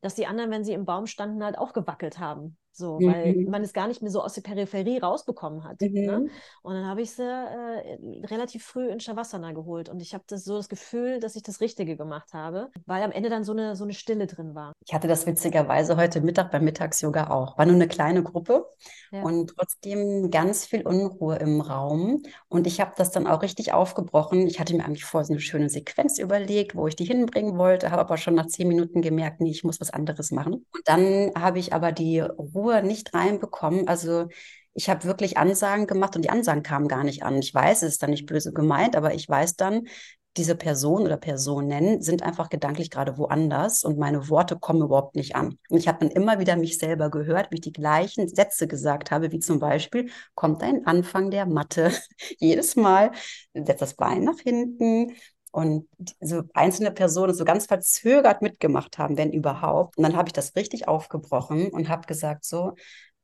[0.00, 2.56] dass die anderen, wenn sie im Baum standen, halt auch gewackelt haben.
[2.78, 3.12] So, mhm.
[3.12, 5.80] weil man es gar nicht mehr so aus der Peripherie rausbekommen hat.
[5.80, 5.88] Ne?
[5.88, 5.94] Mhm.
[5.94, 6.30] Ne?
[6.62, 9.88] Und dann habe ich sie äh, relativ früh in Shavasana geholt.
[9.88, 13.10] Und ich habe das so das Gefühl, dass ich das Richtige gemacht habe, weil am
[13.10, 14.74] Ende dann so eine, so eine Stille drin war.
[14.86, 17.58] Ich hatte das witzigerweise heute Mittag beim Mittags-Yoga auch.
[17.58, 18.64] War nur eine kleine Gruppe
[19.10, 19.22] ja.
[19.22, 22.22] und trotzdem ganz viel Unruhe im Raum.
[22.48, 24.46] Und ich habe das dann auch richtig aufgebrochen.
[24.46, 27.90] Ich hatte mir eigentlich vorher so eine schöne Sequenz überlegt, wo ich die hinbringen wollte,
[27.90, 30.54] habe aber schon nach zehn Minuten gemerkt, nee, ich muss was anderes machen.
[30.54, 33.88] Und dann habe ich aber die Ruhe Ruhe nicht reinbekommen.
[33.88, 34.28] Also
[34.74, 37.38] ich habe wirklich Ansagen gemacht und die Ansagen kamen gar nicht an.
[37.38, 39.88] Ich weiß, es ist dann nicht böse gemeint, aber ich weiß dann,
[40.36, 45.34] diese Person oder Personen sind einfach gedanklich gerade woanders und meine Worte kommen überhaupt nicht
[45.34, 45.58] an.
[45.68, 49.10] Und ich habe dann immer wieder mich selber gehört, wie ich die gleichen Sätze gesagt
[49.10, 51.90] habe, wie zum Beispiel, kommt ein Anfang der Matte.
[52.38, 53.10] Jedes Mal
[53.52, 55.16] setzt das Bein nach hinten,
[55.52, 55.88] und
[56.20, 59.96] so einzelne Personen so ganz verzögert mitgemacht haben, wenn überhaupt.
[59.96, 62.74] Und dann habe ich das richtig aufgebrochen und habe gesagt, so,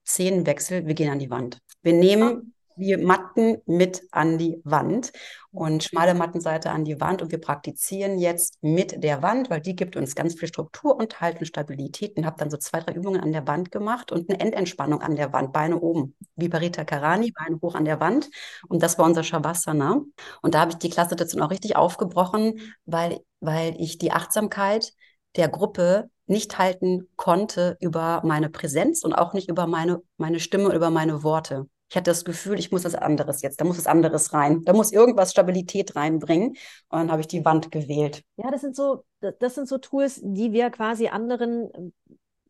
[0.07, 1.59] Szenenwechsel, wir gehen an die Wand.
[1.83, 5.13] Wir nehmen wir Matten mit an die Wand
[5.51, 7.23] und schmale Mattenseite an die Wand.
[7.23, 11.21] Und wir praktizieren jetzt mit der Wand, weil die gibt uns ganz viel Struktur und
[11.21, 12.17] Halt und Stabilität.
[12.17, 15.17] Und habe dann so zwei, drei Übungen an der Wand gemacht und eine Endentspannung an
[15.17, 18.29] der Wand, Beine oben, wie Parita Karani, Beine hoch an der Wand.
[18.69, 20.01] Und das war unser Shavasana.
[20.43, 24.93] Und da habe ich die Klasse dazu auch richtig aufgebrochen, weil, weil ich die Achtsamkeit
[25.37, 30.75] der Gruppe nicht halten konnte über meine Präsenz und auch nicht über meine, meine Stimme,
[30.75, 31.69] über meine Worte.
[31.95, 34.65] Ich hatte das Gefühl, ich muss was anderes jetzt, da muss was anderes rein.
[34.65, 36.49] Da muss irgendwas Stabilität reinbringen.
[36.49, 36.59] Und
[36.99, 38.25] dann habe ich die Wand gewählt.
[38.37, 41.93] Ja, das sind so, das sind so Tools, die wir quasi anderen ähm,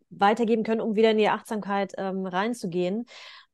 [0.09, 3.05] weitergeben können, um wieder in die Achtsamkeit ähm, reinzugehen.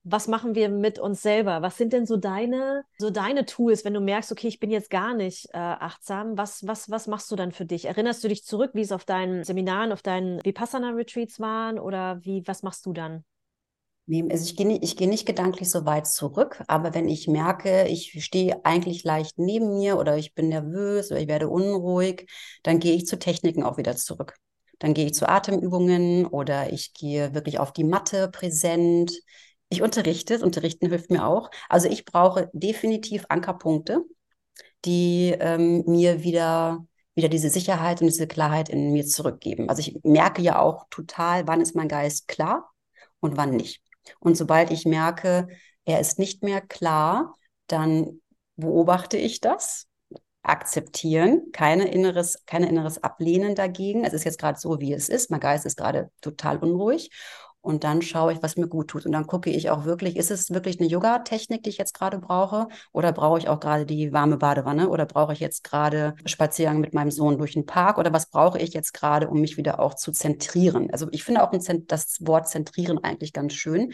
[0.04, 1.60] Was machen wir mit uns selber?
[1.60, 4.90] Was sind denn so deine, so deine Tools, wenn du merkst, okay, ich bin jetzt
[4.90, 6.38] gar nicht äh, achtsam?
[6.38, 7.86] Was, was, was machst du dann für dich?
[7.86, 11.80] Erinnerst du dich zurück, wie es auf deinen Seminaren, auf deinen Vipassana-Retreats waren?
[11.80, 13.24] Oder wie, was machst du dann?
[14.08, 17.86] Also ich gehe nicht, ich gehe nicht gedanklich so weit zurück, aber wenn ich merke,
[17.86, 22.28] ich stehe eigentlich leicht neben mir oder ich bin nervös oder ich werde unruhig,
[22.64, 24.34] dann gehe ich zu Techniken auch wieder zurück.
[24.80, 29.12] Dann gehe ich zu Atemübungen oder ich gehe wirklich auf die Matte präsent.
[29.68, 31.50] Ich unterrichte, unterrichten hilft mir auch.
[31.68, 34.00] Also ich brauche definitiv Ankerpunkte,
[34.84, 36.84] die ähm, mir wieder
[37.14, 39.68] wieder diese Sicherheit und diese Klarheit in mir zurückgeben.
[39.68, 42.70] Also ich merke ja auch total, wann ist mein Geist klar
[43.20, 43.82] und wann nicht.
[44.18, 45.48] Und sobald ich merke,
[45.84, 48.20] er ist nicht mehr klar, dann
[48.56, 49.86] beobachte ich das,
[50.42, 54.04] akzeptieren, keine inneres, keine inneres Ablehnen dagegen.
[54.04, 55.30] Es ist jetzt gerade so, wie es ist.
[55.30, 57.10] Mein Geist ist gerade total unruhig.
[57.62, 59.04] Und dann schaue ich, was mir gut tut.
[59.04, 62.18] Und dann gucke ich auch wirklich, ist es wirklich eine Yoga-Technik, die ich jetzt gerade
[62.18, 62.68] brauche?
[62.92, 64.88] Oder brauche ich auch gerade die warme Badewanne?
[64.88, 67.98] Oder brauche ich jetzt gerade Spaziergang mit meinem Sohn durch den Park?
[67.98, 70.90] Oder was brauche ich jetzt gerade, um mich wieder auch zu zentrieren?
[70.90, 71.50] Also ich finde auch
[71.86, 73.92] das Wort zentrieren eigentlich ganz schön,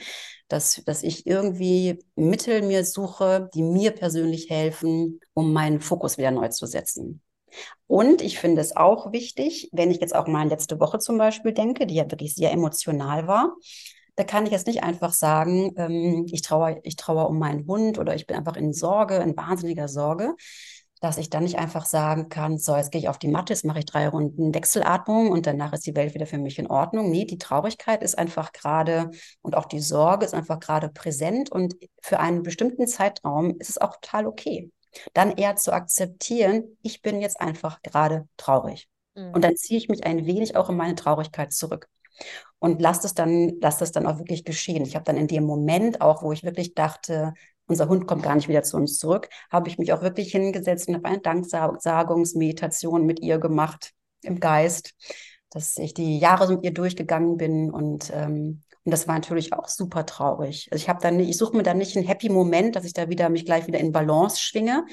[0.49, 6.31] dass, dass ich irgendwie Mittel mir suche, die mir persönlich helfen, um meinen Fokus wieder
[6.31, 7.21] neu zu setzen.
[7.87, 11.53] Und ich finde es auch wichtig, wenn ich jetzt auch mal letzte Woche zum Beispiel
[11.53, 13.55] denke, die ja wirklich sehr emotional war,
[14.17, 17.99] Da kann ich jetzt nicht einfach sagen, ähm, ich traue ich trauere um meinen Hund
[17.99, 20.35] oder ich bin einfach in Sorge, in wahnsinniger Sorge,
[21.01, 23.65] dass ich dann nicht einfach sagen kann, so, jetzt gehe ich auf die Matte, jetzt
[23.67, 27.11] mache ich drei Runden Wechselatmung und danach ist die Welt wieder für mich in Ordnung.
[27.11, 29.11] Nee, die Traurigkeit ist einfach gerade
[29.43, 33.79] und auch die Sorge ist einfach gerade präsent und für einen bestimmten Zeitraum ist es
[33.79, 34.71] auch total okay.
[35.15, 38.89] Dann eher zu akzeptieren, ich bin jetzt einfach gerade traurig.
[39.15, 39.33] Mhm.
[39.33, 41.89] Und dann ziehe ich mich ein wenig auch in meine Traurigkeit zurück
[42.59, 44.85] und lass das dann, lass das dann auch wirklich geschehen.
[44.85, 47.35] Ich habe dann in dem Moment auch, wo ich wirklich dachte,
[47.67, 50.89] unser Hund kommt gar nicht wieder zu uns zurück, habe ich mich auch wirklich hingesetzt
[50.89, 54.95] und habe eine Danksagungsmeditation mit ihr gemacht im Geist,
[55.51, 59.67] dass ich die Jahre mit ihr durchgegangen bin und ähm, und das war natürlich auch
[59.67, 60.69] super traurig.
[60.71, 63.09] Also ich habe dann, ich suche mir dann nicht einen Happy Moment, dass ich da
[63.09, 64.87] wieder mich gleich wieder in Balance schwinge,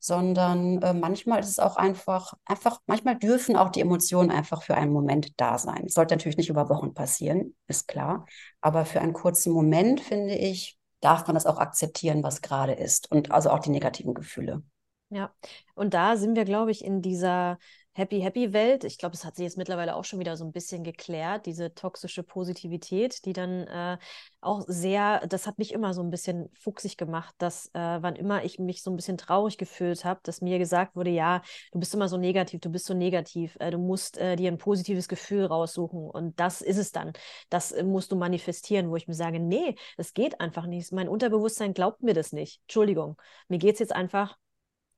[0.00, 4.74] sondern äh, manchmal ist es auch einfach, einfach, manchmal dürfen auch die Emotionen einfach für
[4.74, 5.84] einen Moment da sein.
[5.86, 8.26] Es sollte natürlich nicht über Wochen passieren, ist klar.
[8.60, 13.08] Aber für einen kurzen Moment, finde ich, darf man das auch akzeptieren, was gerade ist
[13.12, 14.64] und also auch die negativen Gefühle.
[15.10, 15.32] Ja,
[15.76, 17.58] und da sind wir, glaube ich, in dieser
[17.98, 18.84] Happy, Happy Welt.
[18.84, 21.74] Ich glaube, es hat sich jetzt mittlerweile auch schon wieder so ein bisschen geklärt, diese
[21.74, 23.98] toxische Positivität, die dann äh,
[24.40, 28.44] auch sehr, das hat mich immer so ein bisschen fuchsig gemacht, dass äh, wann immer
[28.44, 31.92] ich mich so ein bisschen traurig gefühlt habe, dass mir gesagt wurde, ja, du bist
[31.92, 35.46] immer so negativ, du bist so negativ, äh, du musst äh, dir ein positives Gefühl
[35.46, 37.12] raussuchen und das ist es dann.
[37.50, 40.92] Das äh, musst du manifestieren, wo ich mir sage, nee, das geht einfach nicht.
[40.92, 42.60] Mein Unterbewusstsein glaubt mir das nicht.
[42.68, 43.16] Entschuldigung,
[43.48, 44.36] mir geht es jetzt einfach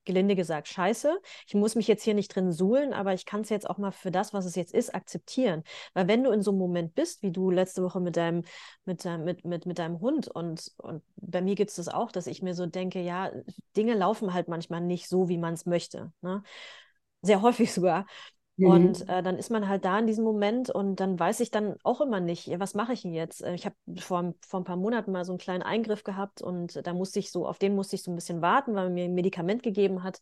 [0.05, 1.21] gelinde gesagt, scheiße.
[1.47, 3.91] Ich muss mich jetzt hier nicht drin suhlen, aber ich kann es jetzt auch mal
[3.91, 5.63] für das, was es jetzt ist, akzeptieren.
[5.95, 8.43] Weil wenn du in so einem Moment bist, wie du letzte Woche mit deinem,
[8.85, 12.27] mit, mit, mit, mit deinem Hund und, und bei mir gibt es das auch, dass
[12.27, 13.31] ich mir so denke, ja,
[13.77, 16.13] Dinge laufen halt manchmal nicht so, wie man es möchte.
[16.23, 16.43] Ne?
[17.23, 18.07] Sehr häufig sogar.
[18.61, 18.69] Mhm.
[18.69, 21.77] Und äh, dann ist man halt da in diesem Moment und dann weiß ich dann
[21.83, 23.43] auch immer nicht, ja, was mache ich denn jetzt?
[23.43, 26.87] Äh, ich habe vor, vor ein paar Monaten mal so einen kleinen Eingriff gehabt und
[26.87, 29.05] da musste ich so, auf den musste ich so ein bisschen warten, weil man mir
[29.05, 30.21] ein Medikament gegeben hat.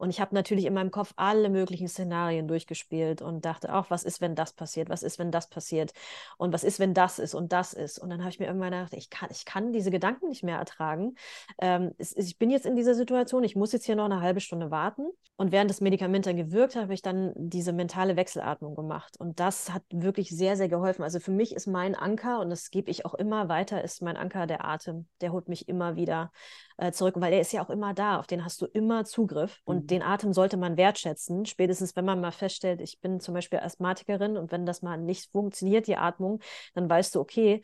[0.00, 4.02] Und ich habe natürlich in meinem Kopf alle möglichen Szenarien durchgespielt und dachte, auch, was
[4.02, 4.88] ist, wenn das passiert?
[4.88, 5.92] Was ist, wenn das passiert?
[6.38, 7.98] Und was ist, wenn das ist und das ist?
[7.98, 10.56] Und dann habe ich mir irgendwann gedacht, ich kann, ich kann diese Gedanken nicht mehr
[10.56, 11.16] ertragen.
[11.58, 14.40] Ähm, es, ich bin jetzt in dieser Situation, ich muss jetzt hier noch eine halbe
[14.40, 15.10] Stunde warten.
[15.36, 19.18] Und während das Medikament dann gewirkt hat, habe ich dann diese mentale Wechselatmung gemacht.
[19.18, 21.02] Und das hat wirklich sehr, sehr geholfen.
[21.02, 24.16] Also für mich ist mein Anker, und das gebe ich auch immer weiter, ist mein
[24.16, 25.08] Anker der Atem.
[25.20, 26.32] Der holt mich immer wieder
[26.80, 29.60] äh, zurück, weil der ist ja auch immer da, auf den hast du immer Zugriff
[29.64, 29.86] und mhm.
[29.86, 34.36] den Atem sollte man wertschätzen, spätestens wenn man mal feststellt, ich bin zum Beispiel Asthmatikerin
[34.36, 36.40] und wenn das mal nicht funktioniert, die Atmung,
[36.74, 37.62] dann weißt du, okay,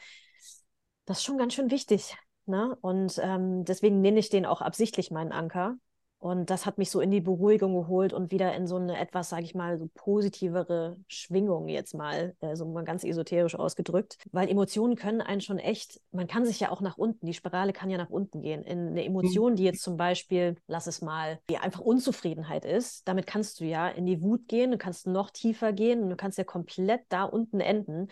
[1.06, 2.14] das ist schon ganz schön wichtig.
[2.44, 2.76] Ne?
[2.80, 5.76] Und ähm, deswegen nenne ich den auch absichtlich meinen Anker,
[6.18, 9.28] und das hat mich so in die Beruhigung geholt und wieder in so eine etwas,
[9.28, 14.16] sage ich mal, so positivere Schwingung jetzt mal, äh, so mal ganz esoterisch ausgedrückt.
[14.32, 17.72] Weil Emotionen können einen schon echt, man kann sich ja auch nach unten, die Spirale
[17.72, 18.64] kann ja nach unten gehen.
[18.64, 23.26] In eine Emotion, die jetzt zum Beispiel, lass es mal, die einfach Unzufriedenheit ist, damit
[23.26, 26.38] kannst du ja in die Wut gehen, du kannst noch tiefer gehen und du kannst
[26.38, 28.08] ja komplett da unten enden.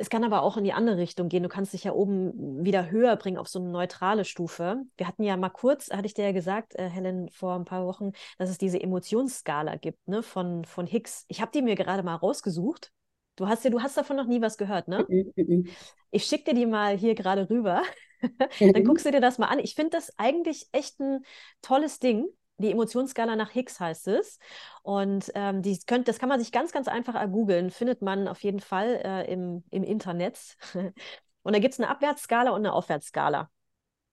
[0.00, 1.42] Es kann aber auch in die andere Richtung gehen.
[1.42, 4.82] Du kannst dich ja oben wieder höher bringen auf so eine neutrale Stufe.
[4.96, 7.84] Wir hatten ja mal kurz, hatte ich dir ja gesagt, äh, Helen, vor ein paar
[7.84, 11.24] Wochen, dass es diese Emotionsskala gibt, ne, von, von Hicks.
[11.26, 12.92] Ich habe die mir gerade mal rausgesucht.
[13.34, 15.04] Du hast ja, du hast davon noch nie was gehört, ne?
[15.08, 15.66] Mhm, mhm.
[16.10, 17.82] Ich schicke dir die mal hier gerade rüber.
[18.60, 18.84] Dann mhm.
[18.84, 19.58] guckst du dir das mal an.
[19.58, 21.24] Ich finde das eigentlich echt ein
[21.60, 22.26] tolles Ding
[22.58, 24.38] die Emotionsskala nach Higgs heißt es.
[24.82, 27.70] Und ähm, die könnt, das kann man sich ganz, ganz einfach ergoogeln.
[27.70, 30.56] Findet man auf jeden Fall äh, im, im Internet.
[31.42, 33.48] und da gibt es eine Abwärtsskala und eine Aufwärtsskala.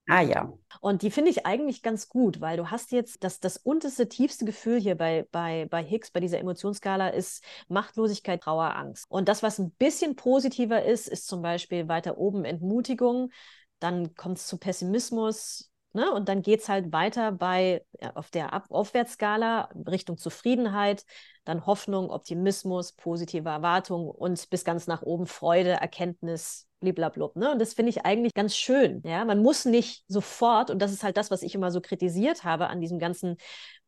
[0.08, 0.54] Ah ja.
[0.82, 4.46] Und die finde ich eigentlich ganz gut, weil du hast jetzt das, das unterste, tiefste
[4.46, 9.06] Gefühl hier bei, bei, bei Higgs, bei dieser Emotionsskala, ist Machtlosigkeit, Trauer, Angst.
[9.10, 13.32] Und das, was ein bisschen positiver ist, ist zum Beispiel weiter oben Entmutigung.
[13.80, 16.12] Dann kommt es zu Pessimismus, Ne?
[16.12, 21.06] Und dann geht es halt weiter bei auf der Ab Aufwärtsskala Richtung Zufriedenheit,
[21.46, 27.38] dann Hoffnung, Optimismus, positive Erwartung und bis ganz nach oben Freude, Erkenntnis, bliblablub.
[27.38, 27.50] Ne?
[27.50, 29.02] Und das finde ich eigentlich ganz schön.
[29.06, 29.24] Ja?
[29.24, 32.68] Man muss nicht sofort, und das ist halt das, was ich immer so kritisiert habe
[32.68, 33.38] an diesem ganzen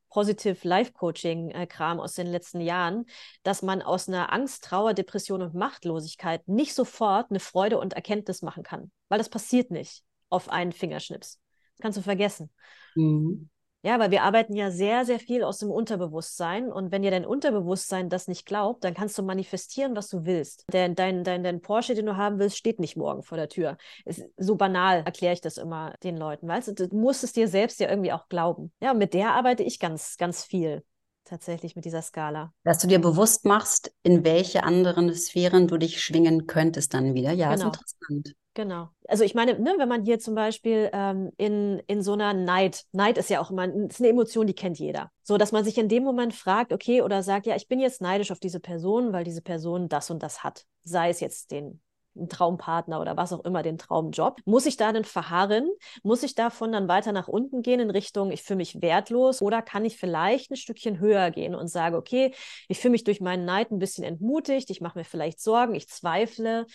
[0.09, 3.05] Positive Life Coaching äh, Kram aus den letzten Jahren,
[3.43, 8.41] dass man aus einer Angst, Trauer, Depression und Machtlosigkeit nicht sofort eine Freude und Erkenntnis
[8.41, 11.41] machen kann, weil das passiert nicht auf einen Fingerschnips
[11.79, 12.49] kannst du vergessen.
[12.95, 13.49] Mhm.
[13.83, 16.71] Ja, weil wir arbeiten ja sehr, sehr viel aus dem Unterbewusstsein.
[16.71, 20.65] Und wenn dir dein Unterbewusstsein das nicht glaubt, dann kannst du manifestieren, was du willst.
[20.73, 23.77] Denn dein, dein, dein Porsche, den du haben willst, steht nicht morgen vor der Tür.
[24.03, 26.47] Ist, so banal erkläre ich das immer den Leuten.
[26.47, 28.73] Weißt du, du musst es dir selbst ja irgendwie auch glauben.
[28.81, 30.83] Ja, und mit der arbeite ich ganz, ganz viel.
[31.23, 32.53] tatsächlich mit dieser Skala.
[32.63, 37.31] Dass du dir bewusst machst, in welche anderen Sphären du dich schwingen könntest dann wieder.
[37.31, 37.69] Ja, genau.
[37.69, 38.35] ist interessant.
[38.57, 38.89] Genau.
[39.07, 42.85] Also ich meine, ne, wenn man hier zum Beispiel ähm, in, in so einer Neid,
[42.91, 45.11] Neid ist ja auch immer ist eine Emotion, die kennt jeder.
[45.21, 48.01] So, dass man sich in dem Moment fragt, okay, oder sagt, ja, ich bin jetzt
[48.01, 50.65] neidisch auf diese Person, weil diese Person das und das hat.
[50.83, 51.81] Sei es jetzt den
[52.29, 54.39] Traumpartner oder was auch immer, den Traumjob.
[54.45, 55.69] Muss ich da denn verharren?
[56.01, 59.43] Muss ich davon dann weiter nach unten gehen in Richtung, ich fühle mich wertlos?
[59.43, 62.33] Oder kann ich vielleicht ein Stückchen höher gehen und sage, okay,
[62.69, 65.87] ich fühle mich durch meinen Neid ein bisschen entmutigt, ich mache mir vielleicht Sorgen, ich
[65.89, 66.65] zweifle,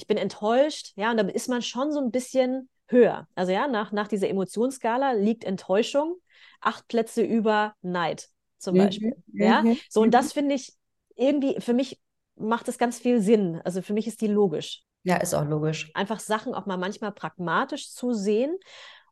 [0.00, 3.28] ich bin enttäuscht, ja, und dann ist man schon so ein bisschen höher.
[3.34, 6.16] Also ja, nach, nach dieser Emotionsskala liegt Enttäuschung
[6.62, 8.78] acht Plätze über Neid zum mhm.
[8.78, 9.16] Beispiel.
[9.26, 9.42] Mhm.
[9.42, 10.12] Ja, so und mhm.
[10.12, 10.72] das finde ich
[11.16, 12.00] irgendwie, für mich
[12.36, 13.60] macht es ganz viel Sinn.
[13.62, 14.82] Also für mich ist die logisch.
[15.02, 15.90] Ja, ist auch logisch.
[15.94, 18.56] Einfach Sachen auch mal manchmal pragmatisch zu sehen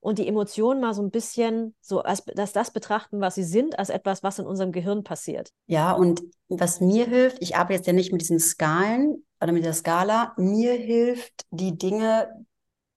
[0.01, 3.79] und die Emotionen mal so ein bisschen so als dass das betrachten, was sie sind,
[3.79, 5.51] als etwas, was in unserem Gehirn passiert.
[5.66, 9.64] Ja, und was mir hilft, ich arbeite jetzt ja nicht mit diesen Skalen oder mit
[9.64, 12.29] der Skala, mir hilft, die Dinge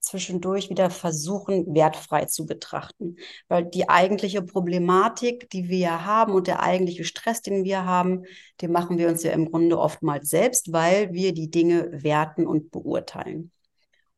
[0.01, 3.17] zwischendurch wieder versuchen, wertfrei zu betrachten.
[3.47, 8.23] Weil die eigentliche Problematik, die wir ja haben und der eigentliche Stress, den wir haben,
[8.61, 12.71] den machen wir uns ja im Grunde oftmals selbst, weil wir die Dinge werten und
[12.71, 13.51] beurteilen.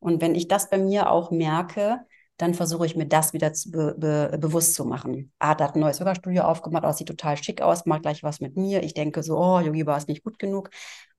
[0.00, 2.00] Und wenn ich das bei mir auch merke,
[2.36, 5.32] dann versuche ich mir das wieder zu be be bewusst zu machen.
[5.38, 8.40] Ah, da hat ein neues Yoga-Studio aufgemacht, oh, sieht total schick aus, macht gleich was
[8.40, 8.82] mit mir.
[8.82, 10.70] Ich denke so, oh, Yogi war es nicht gut genug.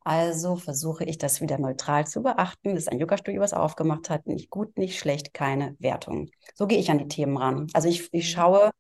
[0.06, 2.76] Also versuche ich das wieder neutral zu beachten.
[2.76, 4.28] Das ist ein Yoga-Studio, was aufgemacht hat.
[4.28, 6.30] Nicht gut, nicht schlecht, keine Wertung.
[6.54, 7.66] So gehe ich an die Themen ran.
[7.74, 8.30] Also ich, ich mhm.
[8.30, 8.72] schaue,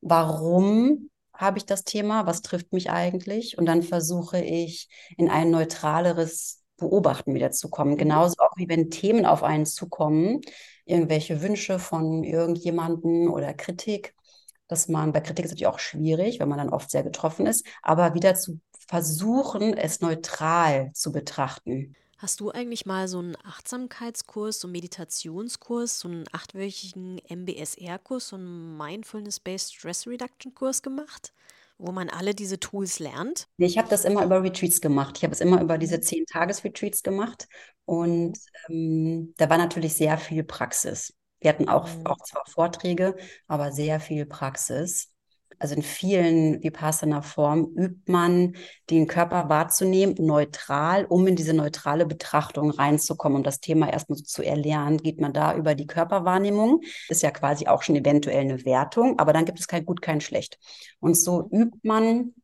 [0.00, 3.56] warum habe ich das Thema, was trifft mich eigentlich?
[3.56, 7.92] Und dann versuche ich in ein neutraleres Beobachten wieder zu kommen.
[7.92, 7.98] Mhm.
[7.98, 10.40] Genauso auch wie wenn Themen auf einen zukommen,
[10.84, 14.16] irgendwelche Wünsche von irgendjemanden oder Kritik,
[14.66, 17.64] dass man, bei Kritik ist natürlich auch schwierig, wenn man dann oft sehr getroffen ist,
[17.82, 21.94] aber wieder zu versuchen, es neutral zu betrachten.
[22.18, 28.36] Hast du eigentlich mal so einen Achtsamkeitskurs, so einen Meditationskurs, so einen achtwöchigen MBSR-Kurs, so
[28.36, 31.32] einen Mindfulness-Based Stress Reduction Kurs gemacht?
[31.82, 33.48] wo man alle diese Tools lernt?
[33.56, 35.18] Ich habe das immer über Retreats gemacht.
[35.18, 36.02] Ich habe es immer über diese mhm.
[36.02, 37.48] zehn Tages-Retreats gemacht.
[37.84, 41.12] Und ähm, da war natürlich sehr viel Praxis.
[41.40, 42.06] Wir hatten auch, mhm.
[42.06, 43.16] auch zwar Vorträge,
[43.48, 45.11] aber sehr viel Praxis
[45.62, 48.56] also in vielen Vipassana-Formen übt man,
[48.90, 53.36] den Körper wahrzunehmen, neutral, um in diese neutrale Betrachtung reinzukommen.
[53.36, 56.80] Um das Thema erstmal so zu erlernen, geht man da über die Körperwahrnehmung.
[57.08, 60.20] Ist ja quasi auch schon eventuell eine Wertung, aber dann gibt es kein Gut, kein
[60.20, 60.58] Schlecht.
[60.98, 62.34] Und so übt man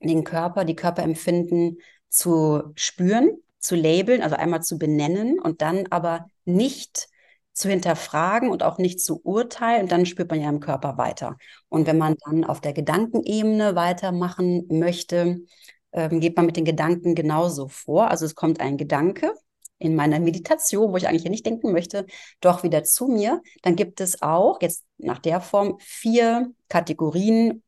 [0.00, 6.26] den Körper, die Körperempfinden zu spüren, zu labeln, also einmal zu benennen und dann aber
[6.44, 7.08] nicht
[7.52, 9.82] zu hinterfragen und auch nicht zu urteilen.
[9.82, 11.36] Und dann spürt man ja im Körper weiter.
[11.68, 15.40] Und wenn man dann auf der Gedankenebene weitermachen möchte,
[15.92, 18.10] ähm, geht man mit den Gedanken genauso vor.
[18.10, 19.32] Also es kommt ein Gedanke
[19.78, 22.06] in meiner Meditation, wo ich eigentlich nicht denken möchte,
[22.40, 23.42] doch wieder zu mir.
[23.62, 27.62] Dann gibt es auch jetzt nach der Form vier Kategorien,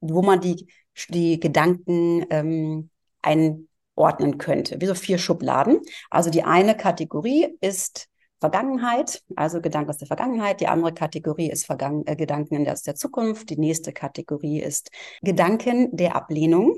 [0.00, 0.68] wo man die,
[1.08, 5.80] die Gedanken ähm, einordnen könnte, wie so vier Schubladen.
[6.08, 10.60] Also die eine Kategorie ist Vergangenheit, also Gedanken aus der Vergangenheit.
[10.60, 13.48] Die andere Kategorie ist Vergangen äh, Gedanken aus der Zukunft.
[13.50, 14.90] Die nächste Kategorie ist
[15.22, 16.76] Gedanken der Ablehnung.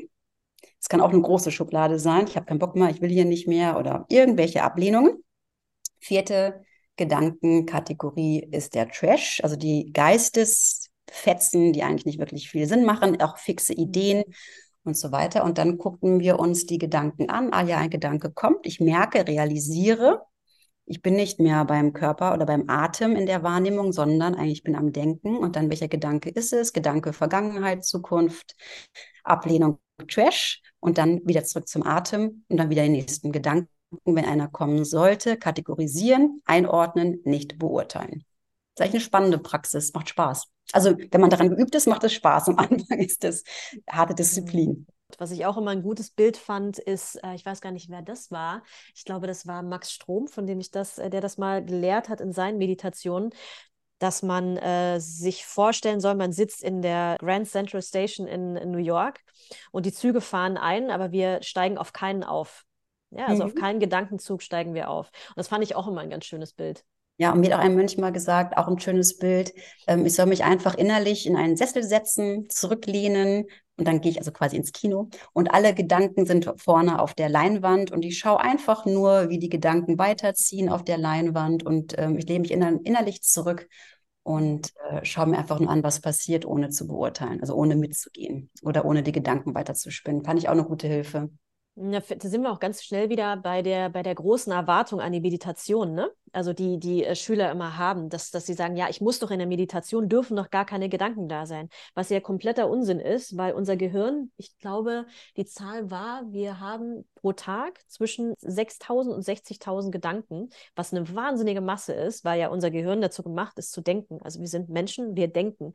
[0.80, 2.26] Es kann auch eine große Schublade sein.
[2.28, 5.24] Ich habe keinen Bock mehr, ich will hier nicht mehr oder irgendwelche Ablehnungen.
[5.98, 6.62] Vierte
[6.96, 13.38] Gedankenkategorie ist der Trash, also die Geistesfetzen, die eigentlich nicht wirklich viel Sinn machen, auch
[13.38, 14.24] fixe Ideen
[14.84, 15.44] und so weiter.
[15.44, 17.52] Und dann gucken wir uns die Gedanken an.
[17.52, 20.22] Ah ja, ein Gedanke kommt, ich merke, realisiere,
[20.88, 24.74] ich bin nicht mehr beim Körper oder beim Atem in der Wahrnehmung, sondern eigentlich bin
[24.74, 25.36] am Denken.
[25.36, 26.72] Und dann, welcher Gedanke ist es?
[26.72, 28.56] Gedanke Vergangenheit, Zukunft,
[29.22, 33.68] Ablehnung, Trash und dann wieder zurück zum Atem und dann wieder den nächsten Gedanken,
[34.04, 38.24] wenn einer kommen sollte, kategorisieren, einordnen, nicht beurteilen.
[38.74, 40.46] Das ist eigentlich eine spannende Praxis, macht Spaß.
[40.72, 42.48] Also, wenn man daran geübt ist, macht es Spaß.
[42.48, 43.42] Am Anfang ist das
[43.90, 44.86] harte Disziplin.
[45.16, 48.02] Was ich auch immer ein gutes Bild fand, ist, äh, ich weiß gar nicht, wer
[48.02, 48.62] das war.
[48.94, 52.10] Ich glaube, das war Max Strom, von dem ich das, äh, der das mal gelehrt
[52.10, 53.30] hat in seinen Meditationen,
[53.98, 58.70] dass man äh, sich vorstellen soll, man sitzt in der Grand Central Station in, in,
[58.70, 59.20] New York
[59.72, 62.64] und die Züge fahren ein, aber wir steigen auf keinen auf.
[63.10, 63.48] Ja, also mhm.
[63.48, 65.08] auf keinen Gedankenzug steigen wir auf.
[65.28, 66.84] Und das fand ich auch immer ein ganz schönes Bild.
[67.20, 69.52] Ja, und mir hat auch ein Mönch mal gesagt, auch ein schönes Bild,
[69.88, 74.18] ähm, ich soll mich einfach innerlich in einen Sessel setzen, zurücklehnen und dann gehe ich
[74.18, 78.40] also quasi ins Kino und alle Gedanken sind vorne auf der Leinwand und ich schaue
[78.40, 82.78] einfach nur, wie die Gedanken weiterziehen auf der Leinwand und ähm, ich lehne mich inner
[82.84, 83.68] innerlich zurück
[84.22, 88.50] und äh, schaue mir einfach nur an, was passiert, ohne zu beurteilen, also ohne mitzugehen
[88.62, 90.24] oder ohne die Gedanken weiterzuspinnen.
[90.24, 91.30] Fand ich auch eine gute Hilfe.
[91.80, 95.20] Da sind wir auch ganz schnell wieder bei der, bei der großen Erwartung an die
[95.20, 96.10] Meditation, ne?
[96.32, 99.30] Also die, die äh, Schüler immer haben, dass, dass sie sagen, ja, ich muss doch
[99.30, 101.68] in der Meditation, dürfen doch gar keine Gedanken da sein.
[101.94, 105.06] Was ja kompletter Unsinn ist, weil unser Gehirn, ich glaube,
[105.36, 111.60] die Zahl war, wir haben pro Tag zwischen 6.000 und 60.000 Gedanken, was eine wahnsinnige
[111.60, 114.18] Masse ist, weil ja unser Gehirn dazu gemacht ist, zu denken.
[114.22, 115.72] Also wir sind Menschen, wir denken.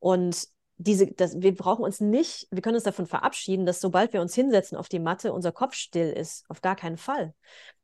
[0.00, 0.48] Und
[0.78, 4.34] diese, das, wir brauchen uns nicht, wir können uns davon verabschieden, dass sobald wir uns
[4.34, 6.44] hinsetzen auf die Matte, unser Kopf still ist.
[6.48, 7.34] Auf gar keinen Fall.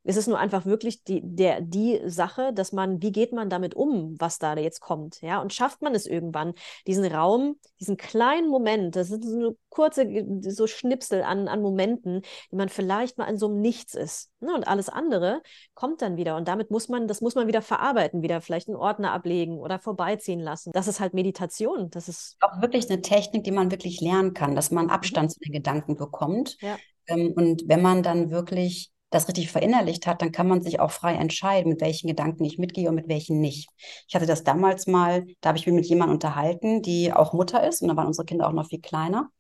[0.05, 3.75] Es ist nur einfach wirklich die, der, die Sache, dass man, wie geht man damit
[3.75, 6.55] um, was da jetzt kommt, ja, und schafft man es irgendwann,
[6.87, 10.07] diesen Raum, diesen kleinen Moment, das sind so kurze,
[10.43, 14.55] so Schnipsel an, an Momenten, die man vielleicht mal in so einem Nichts ist, ne?
[14.55, 15.43] und alles andere
[15.75, 18.77] kommt dann wieder und damit muss man, das muss man wieder verarbeiten, wieder vielleicht einen
[18.77, 20.73] Ordner ablegen oder vorbeiziehen lassen.
[20.73, 24.55] Das ist halt Meditation, das ist auch wirklich eine Technik, die man wirklich lernen kann,
[24.55, 24.91] dass man mhm.
[24.91, 26.57] Abstand zu den Gedanken bekommt.
[26.61, 26.77] Ja.
[27.07, 30.91] Ähm, und wenn man dann wirklich das richtig verinnerlicht hat, dann kann man sich auch
[30.91, 33.71] frei entscheiden, mit welchen Gedanken ich mitgehe und mit welchen nicht.
[34.09, 37.67] Ich hatte das damals mal, da habe ich mich mit jemandem unterhalten, die auch Mutter
[37.67, 39.31] ist und da waren unsere Kinder auch noch viel kleiner.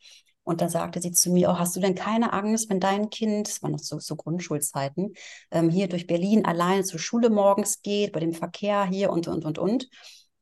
[0.44, 3.48] Und da sagte sie zu mir, oh, hast du denn keine Angst, wenn dein Kind,
[3.48, 5.14] das war noch so, so Grundschulzeiten,
[5.52, 9.44] ähm, hier durch Berlin alleine zur Schule morgens geht, bei dem Verkehr hier und, und,
[9.44, 9.88] und, und.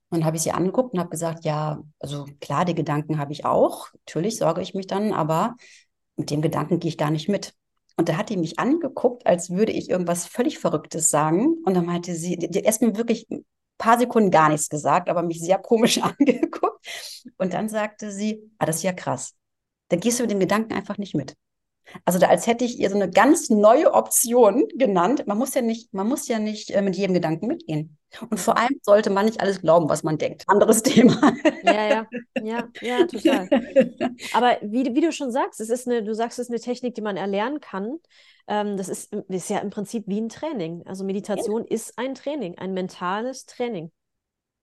[0.08, 3.44] Und habe ich sie angeguckt und habe gesagt, ja, also klar, die Gedanken habe ich
[3.44, 3.88] auch.
[4.06, 5.54] Natürlich sorge ich mich dann, aber
[6.16, 7.54] mit dem Gedanken gehe ich gar nicht mit.
[8.00, 11.58] Und da hat die mich angeguckt, als würde ich irgendwas völlig Verrücktes sagen.
[11.66, 13.44] Und dann meinte sie, die, die mir wirklich ein
[13.76, 16.82] paar Sekunden gar nichts gesagt, aber mich sehr komisch angeguckt.
[17.36, 19.34] Und dann sagte sie, ah, das ist ja krass.
[19.88, 21.36] Da gehst du mit dem Gedanken einfach nicht mit.
[22.04, 25.26] Also da, als hätte ich ihr so eine ganz neue Option genannt.
[25.26, 27.98] Man muss ja nicht, man muss ja nicht äh, mit jedem Gedanken mitgehen.
[28.28, 30.44] Und vor allem sollte man nicht alles glauben, was man denkt.
[30.48, 31.34] Anderes Thema.
[31.62, 32.06] Ja, ja,
[32.42, 33.48] ja, ja, total.
[34.32, 36.94] Aber wie, wie du schon sagst, es ist eine, du sagst, es ist eine Technik,
[36.94, 37.98] die man erlernen kann.
[38.48, 40.84] Ähm, das ist, ist ja im Prinzip wie ein Training.
[40.86, 41.74] Also Meditation ja.
[41.74, 43.92] ist ein Training, ein mentales Training.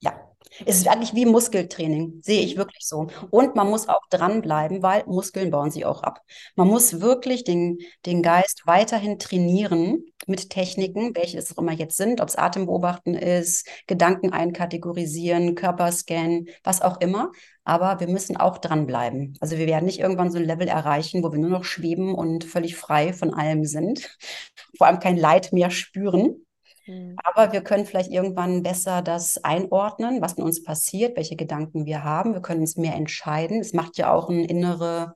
[0.01, 0.26] Ja,
[0.66, 2.60] es ist eigentlich wie Muskeltraining, sehe ich mhm.
[2.60, 3.08] wirklich so.
[3.30, 6.22] Und man muss auch dranbleiben, weil Muskeln bauen sich auch ab.
[6.56, 11.98] Man muss wirklich den, den Geist weiterhin trainieren mit Techniken, welche es auch immer jetzt
[11.98, 17.32] sind, ob es Atembeobachten ist, Gedanken einkategorisieren, Körperscan, was auch immer.
[17.64, 19.38] Aber wir müssen auch dranbleiben.
[19.42, 22.46] Also wir werden nicht irgendwann so ein Level erreichen, wo wir nur noch schweben und
[22.46, 24.18] völlig frei von allem sind,
[24.78, 26.47] vor allem kein Leid mehr spüren.
[26.88, 27.16] Mhm.
[27.24, 32.04] Aber wir können vielleicht irgendwann besser das einordnen, was mit uns passiert, welche Gedanken wir
[32.04, 32.34] haben.
[32.34, 33.60] Wir können uns mehr entscheiden.
[33.60, 35.16] Es macht ja auch eine innere,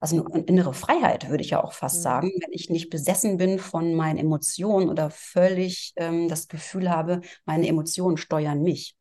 [0.00, 2.02] also eine innere Freiheit, würde ich ja auch fast mhm.
[2.02, 7.20] sagen, wenn ich nicht besessen bin von meinen Emotionen oder völlig ähm, das Gefühl habe,
[7.44, 8.96] meine Emotionen steuern mich.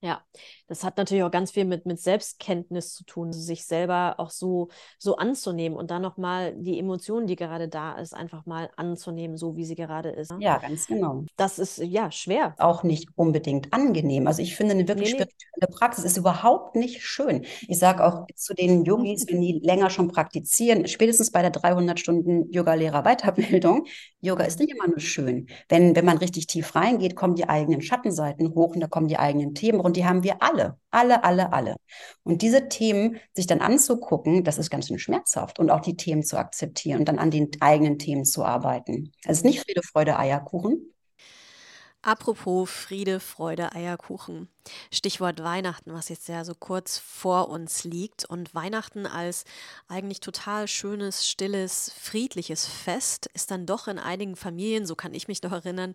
[0.00, 0.22] Ja,
[0.68, 4.68] das hat natürlich auch ganz viel mit, mit Selbstkenntnis zu tun, sich selber auch so,
[4.98, 9.56] so anzunehmen und dann nochmal die Emotionen, die gerade da ist, einfach mal anzunehmen, so
[9.56, 10.30] wie sie gerade ist.
[10.30, 10.38] Ne?
[10.40, 11.24] Ja, ganz genau.
[11.36, 12.54] Das ist ja schwer.
[12.58, 14.26] Auch nicht unbedingt angenehm.
[14.26, 17.44] Also ich finde, eine wirklich nee, spirituelle Praxis ist überhaupt nicht schön.
[17.66, 21.98] Ich sage auch zu den Yogis, wenn die länger schon praktizieren, spätestens bei der 300
[21.98, 23.86] Stunden Yoga-Lehrer-Weiterbildung,
[24.20, 25.46] Yoga ist nicht immer nur schön.
[25.68, 29.18] Wenn, wenn man richtig tief reingeht, kommen die eigenen Schattenseiten hoch und da kommen die
[29.18, 30.57] eigenen Themen und die haben wir alle,
[30.90, 31.76] alle, alle, alle.
[32.22, 36.22] Und diese Themen sich dann anzugucken, das ist ganz schön schmerzhaft und auch die Themen
[36.22, 39.12] zu akzeptieren und dann an den eigenen Themen zu arbeiten.
[39.24, 40.94] Es ist nicht Friede, Freude, Eierkuchen.
[42.02, 44.48] Apropos Friede, Freude, Eierkuchen.
[44.92, 48.24] Stichwort Weihnachten, was jetzt ja so kurz vor uns liegt.
[48.24, 49.44] Und Weihnachten als
[49.88, 55.28] eigentlich total schönes, stilles, friedliches Fest ist dann doch in einigen Familien, so kann ich
[55.28, 55.94] mich noch erinnern,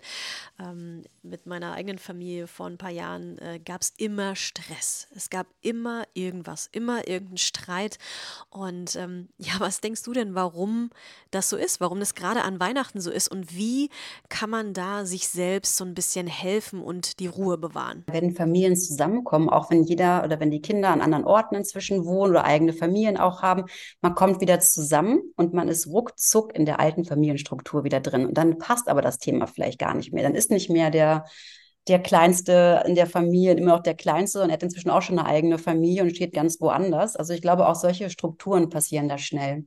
[0.60, 5.08] ähm, mit meiner eigenen Familie vor ein paar Jahren äh, gab es immer Stress.
[5.16, 7.98] Es gab immer irgendwas, immer irgendeinen Streit.
[8.50, 10.92] Und ähm, ja, was denkst du denn, warum
[11.32, 11.82] das so ist?
[11.82, 13.28] Warum das gerade an Weihnachten so ist?
[13.28, 13.90] Und wie
[14.30, 18.04] kann man da sich selbst so ein bisschen helfen und die Ruhe bewahren?
[18.08, 22.06] Wenn Familien Familien zusammenkommen, auch wenn jeder oder wenn die Kinder an anderen Orten inzwischen
[22.06, 23.66] wohnen oder eigene Familien auch haben.
[24.02, 28.26] Man kommt wieder zusammen und man ist ruckzuck in der alten Familienstruktur wieder drin.
[28.26, 30.24] Und dann passt aber das Thema vielleicht gar nicht mehr.
[30.24, 31.26] Dann ist nicht mehr der
[31.90, 35.20] der Kleinste in der Familie, immer noch der Kleinste und er hat inzwischen auch schon
[35.20, 37.18] eine eigene Familie und steht ganz woanders.
[37.18, 39.66] Also ich glaube, auch solche Strukturen passieren da schnell.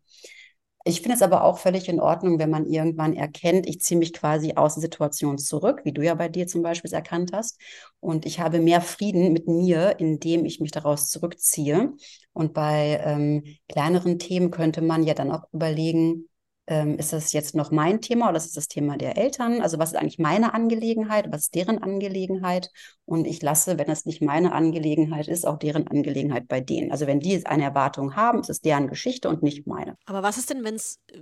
[0.89, 4.13] Ich finde es aber auch völlig in Ordnung, wenn man irgendwann erkennt, ich ziehe mich
[4.13, 7.61] quasi aus der Situation zurück, wie du ja bei dir zum Beispiel erkannt hast.
[7.99, 11.93] Und ich habe mehr Frieden mit mir, indem ich mich daraus zurückziehe.
[12.33, 16.29] Und bei ähm, kleineren Themen könnte man ja dann auch überlegen,
[16.69, 19.63] ähm, ist das jetzt noch mein Thema oder ist das das Thema der Eltern?
[19.63, 22.71] Also was ist eigentlich meine Angelegenheit, was ist deren Angelegenheit?
[23.07, 26.91] Und ich lasse, wenn es nicht meine Angelegenheit ist, auch deren Angelegenheit bei denen.
[26.91, 29.97] Also wenn die eine Erwartung haben, ist es deren Geschichte und nicht meine.
[30.07, 31.21] Aber was ist denn, wenn es äh,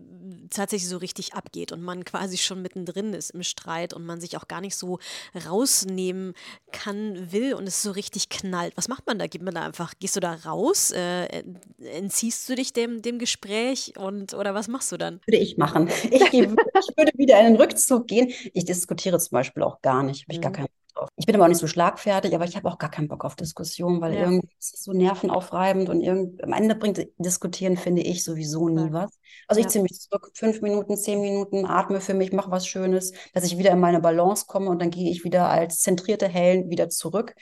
[0.49, 4.39] tatsächlich so richtig abgeht und man quasi schon mittendrin ist im Streit und man sich
[4.39, 4.99] auch gar nicht so
[5.47, 6.33] rausnehmen
[6.73, 8.75] kann, will und es so richtig knallt?
[8.79, 9.27] Was macht man da?
[9.27, 10.91] Geht man da einfach, gehst du da raus?
[10.91, 11.45] Äh,
[11.81, 15.21] entziehst du dich dem, dem Gespräch und oder was machst du dann?
[15.27, 15.91] Würde ich machen.
[16.11, 16.49] Ich, ich
[16.97, 18.33] würde wieder in den Rückzug gehen.
[18.55, 20.43] Ich diskutiere zum Beispiel auch gar nicht, habe ich mhm.
[20.43, 21.09] gar keinen drauf.
[21.17, 23.37] Ich bin aber auch nicht so schlagfertig, aber ich habe auch gar keinen Bock auf
[23.37, 24.21] Diskussion, weil ja.
[24.21, 28.93] irgendwie ist es so nervenaufreibend und irgend, am Ende bringt Diskutieren, finde ich, sowieso nie
[28.93, 29.19] was.
[29.49, 29.71] Also ich ja.
[29.71, 33.59] ziehe mich zurück, fünf Minuten, zehn Minuten, atme für mich, mache was Schönes, dass ich
[33.59, 37.35] wieder in meine Balance komme und dann gehe ich wieder als zentrierte Hellen wieder zurück.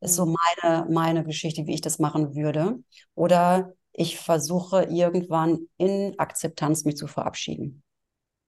[0.00, 0.36] Das ist so mhm.
[0.62, 2.78] meine, meine Geschichte, wie ich das machen würde.
[3.14, 7.82] Oder ich versuche irgendwann in Akzeptanz mich zu verabschieden.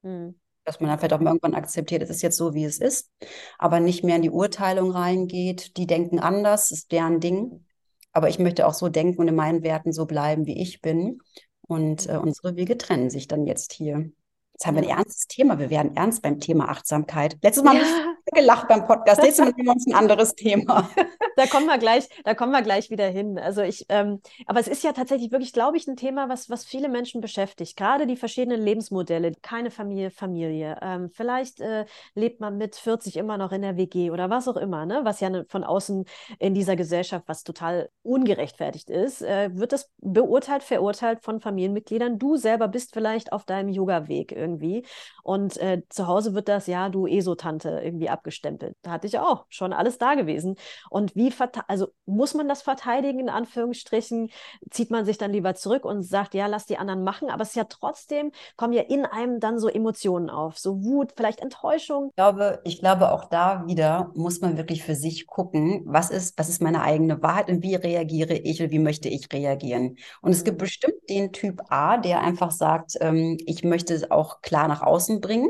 [0.02, 2.78] Mhm dass man dann vielleicht auch mal irgendwann akzeptiert, es ist jetzt so, wie es
[2.78, 3.10] ist,
[3.58, 5.76] aber nicht mehr in die Urteilung reingeht.
[5.76, 7.64] Die denken anders, ist deren Ding.
[8.12, 11.20] Aber ich möchte auch so denken und in meinen Werten so bleiben, wie ich bin.
[11.68, 14.10] Und äh, unsere Wege trennen sich dann jetzt hier.
[14.52, 15.58] Jetzt haben wir ein ernstes Thema.
[15.58, 17.36] Wir werden ernst beim Thema Achtsamkeit.
[17.42, 18.15] Letztes Mal ja.
[18.32, 19.20] Gelacht beim Podcast.
[19.20, 20.88] Mal nehmen wir uns ein anderes Thema.
[21.36, 23.38] Da kommen wir gleich, da kommen wir gleich wieder hin.
[23.38, 26.64] Also ich, ähm, aber es ist ja tatsächlich wirklich, glaube ich, ein Thema, was, was
[26.64, 27.76] viele Menschen beschäftigt.
[27.76, 29.32] Gerade die verschiedenen Lebensmodelle.
[29.42, 30.78] Keine Familie, Familie.
[30.80, 34.56] Ähm, vielleicht äh, lebt man mit 40 immer noch in der WG oder was auch
[34.56, 35.00] immer, ne?
[35.04, 36.06] Was ja ne, von außen
[36.38, 42.18] in dieser Gesellschaft, was total ungerechtfertigt ist, äh, wird das beurteilt, verurteilt von Familienmitgliedern.
[42.18, 44.84] Du selber bist vielleicht auf deinem Yoga-Weg irgendwie.
[45.22, 48.76] Und äh, zu Hause wird das, ja, du ESO-Tante irgendwie abgestempelt.
[48.82, 50.56] Da hatte ich auch schon alles da gewesen.
[50.90, 51.32] Und wie,
[51.68, 54.30] also muss man das verteidigen, in Anführungsstrichen?
[54.70, 57.30] Zieht man sich dann lieber zurück und sagt, ja, lass die anderen machen.
[57.30, 61.12] Aber es ist ja trotzdem, kommen ja in einem dann so Emotionen auf, so Wut,
[61.16, 62.08] vielleicht Enttäuschung.
[62.10, 66.38] Ich glaube, ich glaube, auch da wieder muss man wirklich für sich gucken, was ist,
[66.38, 69.96] was ist meine eigene Wahrheit und wie reagiere ich und wie möchte ich reagieren.
[70.22, 70.64] Und es gibt mhm.
[70.64, 75.48] bestimmt den Typ A, der einfach sagt, ähm, ich möchte auch klar nach außen bringen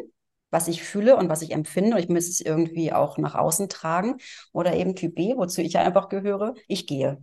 [0.51, 3.69] was ich fühle und was ich empfinde und ich muss es irgendwie auch nach außen
[3.69, 4.17] tragen.
[4.53, 7.19] Oder eben Typ B, wozu ich einfach gehöre, ich gehe.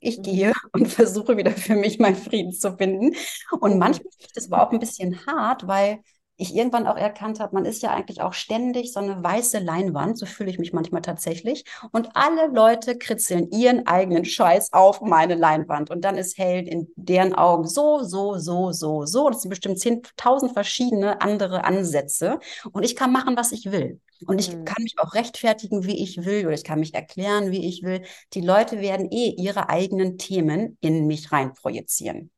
[0.00, 0.22] Ich mhm.
[0.22, 3.14] gehe und versuche wieder für mich meinen Frieden zu finden.
[3.60, 6.00] Und manchmal ist das aber auch ein bisschen hart, weil
[6.40, 10.18] ich irgendwann auch erkannt habe, man ist ja eigentlich auch ständig so eine weiße Leinwand,
[10.18, 11.64] so fühle ich mich manchmal tatsächlich.
[11.92, 15.90] Und alle Leute kritzeln ihren eigenen Scheiß auf meine Leinwand.
[15.90, 19.28] Und dann ist Held in deren Augen so, so, so, so, so.
[19.28, 22.38] Das sind bestimmt 10.000 verschiedene andere Ansätze.
[22.72, 24.00] Und ich kann machen, was ich will.
[24.26, 24.64] Und ich mhm.
[24.64, 28.02] kann mich auch rechtfertigen, wie ich will, oder ich kann mich erklären, wie ich will.
[28.32, 32.30] Die Leute werden eh ihre eigenen Themen in mich reinprojizieren.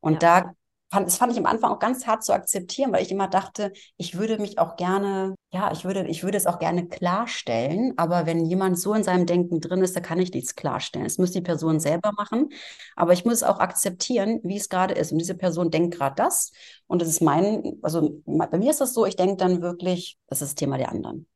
[0.00, 0.42] Und ja.
[0.42, 0.54] da
[0.90, 3.72] fand, das fand ich am Anfang auch ganz hart zu akzeptieren, weil ich immer dachte,
[3.96, 8.26] ich würde mich auch gerne, ja, ich würde, ich würde es auch gerne klarstellen, aber
[8.26, 11.06] wenn jemand so in seinem Denken drin ist, da kann ich nichts klarstellen.
[11.06, 12.50] Es muss die Person selber machen,
[12.96, 15.12] aber ich muss es auch akzeptieren, wie es gerade ist.
[15.12, 16.52] Und diese Person denkt gerade das
[16.86, 20.42] und das ist mein, also bei mir ist das so, ich denke dann wirklich, das
[20.42, 21.26] ist das Thema der anderen.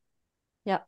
[0.64, 0.86] Ja,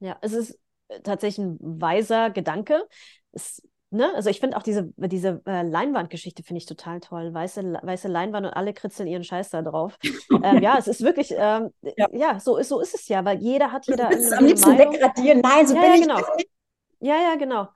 [0.00, 0.58] ja, es ist
[1.02, 2.86] tatsächlich ein weiser Gedanke.
[3.32, 4.12] Es Ne?
[4.14, 7.32] Also ich finde auch diese, diese äh, Leinwandgeschichte finde ich total toll.
[7.32, 9.98] Weiße, weiße Leinwand und alle kritzeln ihren Scheiß da drauf.
[10.42, 12.06] ähm, ja, es ist wirklich, ähm, ja.
[12.12, 14.10] ja, so, ist, so ist es ja, weil jeder hat jeder.
[14.10, 14.92] Du am liebsten Meinung.
[14.92, 15.40] degradieren.
[15.40, 16.20] Nein, so ja, bin ja, ich genau.
[17.00, 17.68] Ja, ja, genau.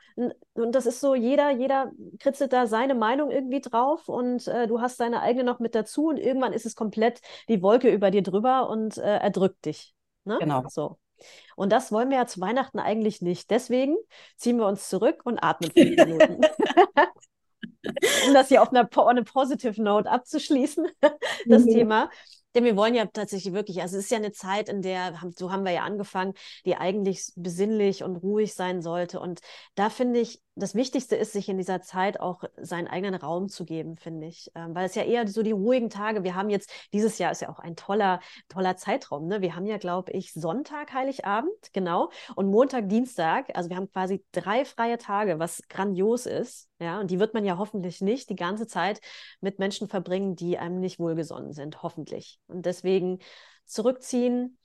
[0.55, 4.81] Und das ist so, jeder, jeder kritzelt da seine Meinung irgendwie drauf und äh, du
[4.81, 8.23] hast deine eigene noch mit dazu und irgendwann ist es komplett die Wolke über dir
[8.23, 9.95] drüber und äh, erdrückt dich.
[10.25, 10.39] Ne?
[10.41, 10.65] Genau.
[10.69, 10.99] So.
[11.57, 13.51] Und das wollen wir ja zu Weihnachten eigentlich nicht.
[13.51, 13.97] Deswegen
[14.37, 16.41] ziehen wir uns zurück und atmen fünf Minuten.
[18.27, 20.87] um das hier auf einer, einer positive Note abzuschließen,
[21.47, 21.71] das mhm.
[21.71, 22.11] Thema.
[22.55, 25.51] Denn wir wollen ja tatsächlich wirklich, also es ist ja eine Zeit, in der, so
[25.51, 26.35] haben wir ja angefangen,
[26.67, 29.21] die eigentlich besinnlich und ruhig sein sollte.
[29.21, 29.41] Und
[29.75, 33.65] da finde ich, das Wichtigste ist, sich in dieser Zeit auch seinen eigenen Raum zu
[33.65, 34.51] geben, finde ich.
[34.55, 37.41] Ähm, weil es ja eher so die ruhigen Tage, wir haben jetzt, dieses Jahr ist
[37.41, 39.29] ja auch ein toller, toller Zeitraum.
[39.29, 39.41] Ne?
[39.41, 43.57] Wir haben ja, glaube ich, Sonntag, Heiligabend, genau, und Montag, Dienstag.
[43.57, 46.69] Also wir haben quasi drei freie Tage, was grandios ist.
[46.81, 49.01] Ja, und die wird man ja hoffentlich nicht die ganze Zeit
[49.41, 52.41] mit Menschen verbringen, die einem nicht wohlgesonnen sind, hoffentlich.
[52.49, 53.21] Und deswegen
[53.65, 54.59] zurückziehen,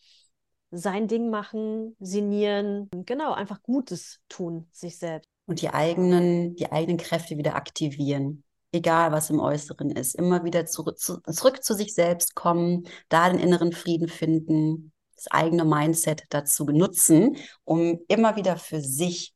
[0.71, 6.97] sein Ding machen, sinnieren, genau, einfach Gutes tun, sich selbst und die eigenen, die eigenen
[6.97, 8.43] Kräfte wieder aktivieren.
[8.71, 10.13] Egal, was im Äußeren ist.
[10.13, 15.27] Immer wieder zurück zu, zurück zu sich selbst kommen, da den inneren Frieden finden, das
[15.31, 19.33] eigene Mindset dazu benutzen, um immer wieder für sich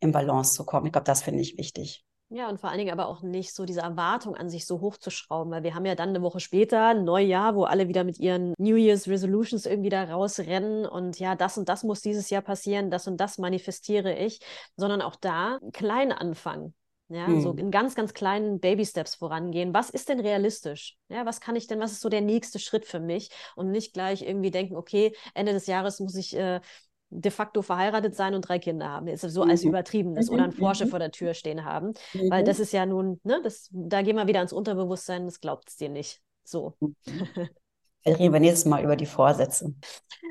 [0.00, 0.86] in Balance zu kommen.
[0.86, 2.04] Ich glaube, das finde ich wichtig.
[2.30, 5.50] Ja, und vor allen Dingen aber auch nicht so diese Erwartung an sich so hochzuschrauben,
[5.50, 8.52] weil wir haben ja dann eine Woche später ein Neujahr, wo alle wieder mit ihren
[8.58, 12.90] New Year's Resolutions irgendwie da rausrennen und ja, das und das muss dieses Jahr passieren,
[12.90, 14.40] das und das manifestiere ich,
[14.76, 16.74] sondern auch da klein anfangen.
[17.10, 17.40] Ja, hm.
[17.40, 19.72] so in ganz, ganz kleinen Baby-Steps vorangehen.
[19.72, 20.98] Was ist denn realistisch?
[21.08, 23.30] Ja, was kann ich denn, was ist so der nächste Schritt für mich?
[23.56, 26.60] Und nicht gleich irgendwie denken, okay, Ende des Jahres muss ich äh,
[27.10, 29.08] de facto verheiratet sein und drei Kinder haben.
[29.08, 29.70] Ist so als mhm.
[29.70, 30.56] übertriebenes oder ein mhm.
[30.56, 30.90] Porsche mhm.
[30.90, 31.94] vor der Tür stehen haben.
[32.12, 32.30] Mhm.
[32.30, 35.68] Weil das ist ja nun, ne, das, da gehen wir wieder ans Unterbewusstsein, das glaubt
[35.68, 36.20] es dir nicht.
[36.44, 36.74] So.
[38.06, 39.74] reden wir nächstes Mal über die Vorsätze.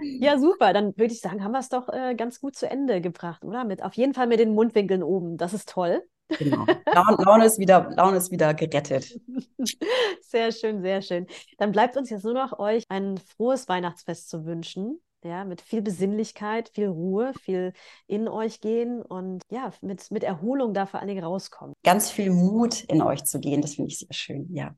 [0.01, 0.73] Ja, super.
[0.73, 3.63] Dann würde ich sagen, haben wir es doch äh, ganz gut zu Ende gebracht, oder?
[3.65, 5.37] Mit, auf jeden Fall mit den Mundwinkeln oben.
[5.37, 6.03] Das ist toll.
[6.39, 6.65] Genau.
[6.93, 9.19] Laune, Laune, ist wieder, Laune ist wieder gerettet.
[10.21, 11.25] Sehr schön, sehr schön.
[11.57, 15.81] Dann bleibt uns jetzt nur noch euch ein frohes Weihnachtsfest zu wünschen ja, mit viel
[15.81, 17.73] Besinnlichkeit, viel Ruhe, viel
[18.07, 21.73] in euch gehen und ja, mit, mit Erholung da vor allen Dingen rauskommen.
[21.83, 24.75] Ganz viel Mut in euch zu gehen, das finde ich sehr schön, ja.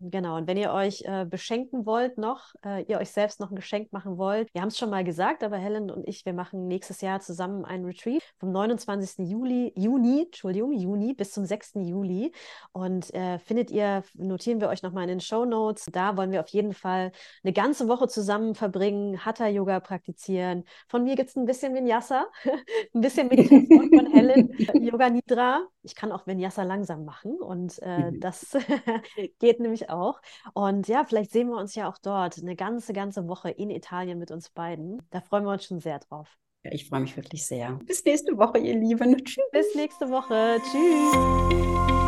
[0.00, 3.56] Genau, und wenn ihr euch äh, beschenken wollt noch, äh, ihr euch selbst noch ein
[3.56, 6.68] Geschenk machen wollt, wir haben es schon mal gesagt, aber Helen und ich, wir machen
[6.68, 9.28] nächstes Jahr zusammen einen Retreat vom 29.
[9.28, 11.72] Juli, Juni, Entschuldigung, Juni bis zum 6.
[11.80, 12.30] Juli.
[12.70, 15.86] Und äh, findet ihr, notieren wir euch nochmal in den Show Notes.
[15.90, 17.10] Da wollen wir auf jeden Fall
[17.42, 20.62] eine ganze Woche zusammen verbringen, Hatha-Yoga praktizieren.
[20.86, 22.28] Von mir gibt es ein bisschen Vinyasa,
[22.94, 25.66] ein bisschen Meditation von Helen, Yoga Nidra.
[25.82, 28.20] Ich kann auch Vinyasa langsam machen und äh, mhm.
[28.20, 28.56] das
[29.40, 30.20] geht nämlich auch.
[30.54, 34.18] Und ja, vielleicht sehen wir uns ja auch dort eine ganze, ganze Woche in Italien
[34.18, 35.02] mit uns beiden.
[35.10, 36.36] Da freuen wir uns schon sehr drauf.
[36.64, 37.78] Ja, ich freue mich wirklich sehr.
[37.86, 39.16] Bis nächste Woche, ihr Lieben.
[39.24, 39.44] Tschüss.
[39.52, 40.60] Bis nächste Woche.
[40.70, 42.07] Tschüss.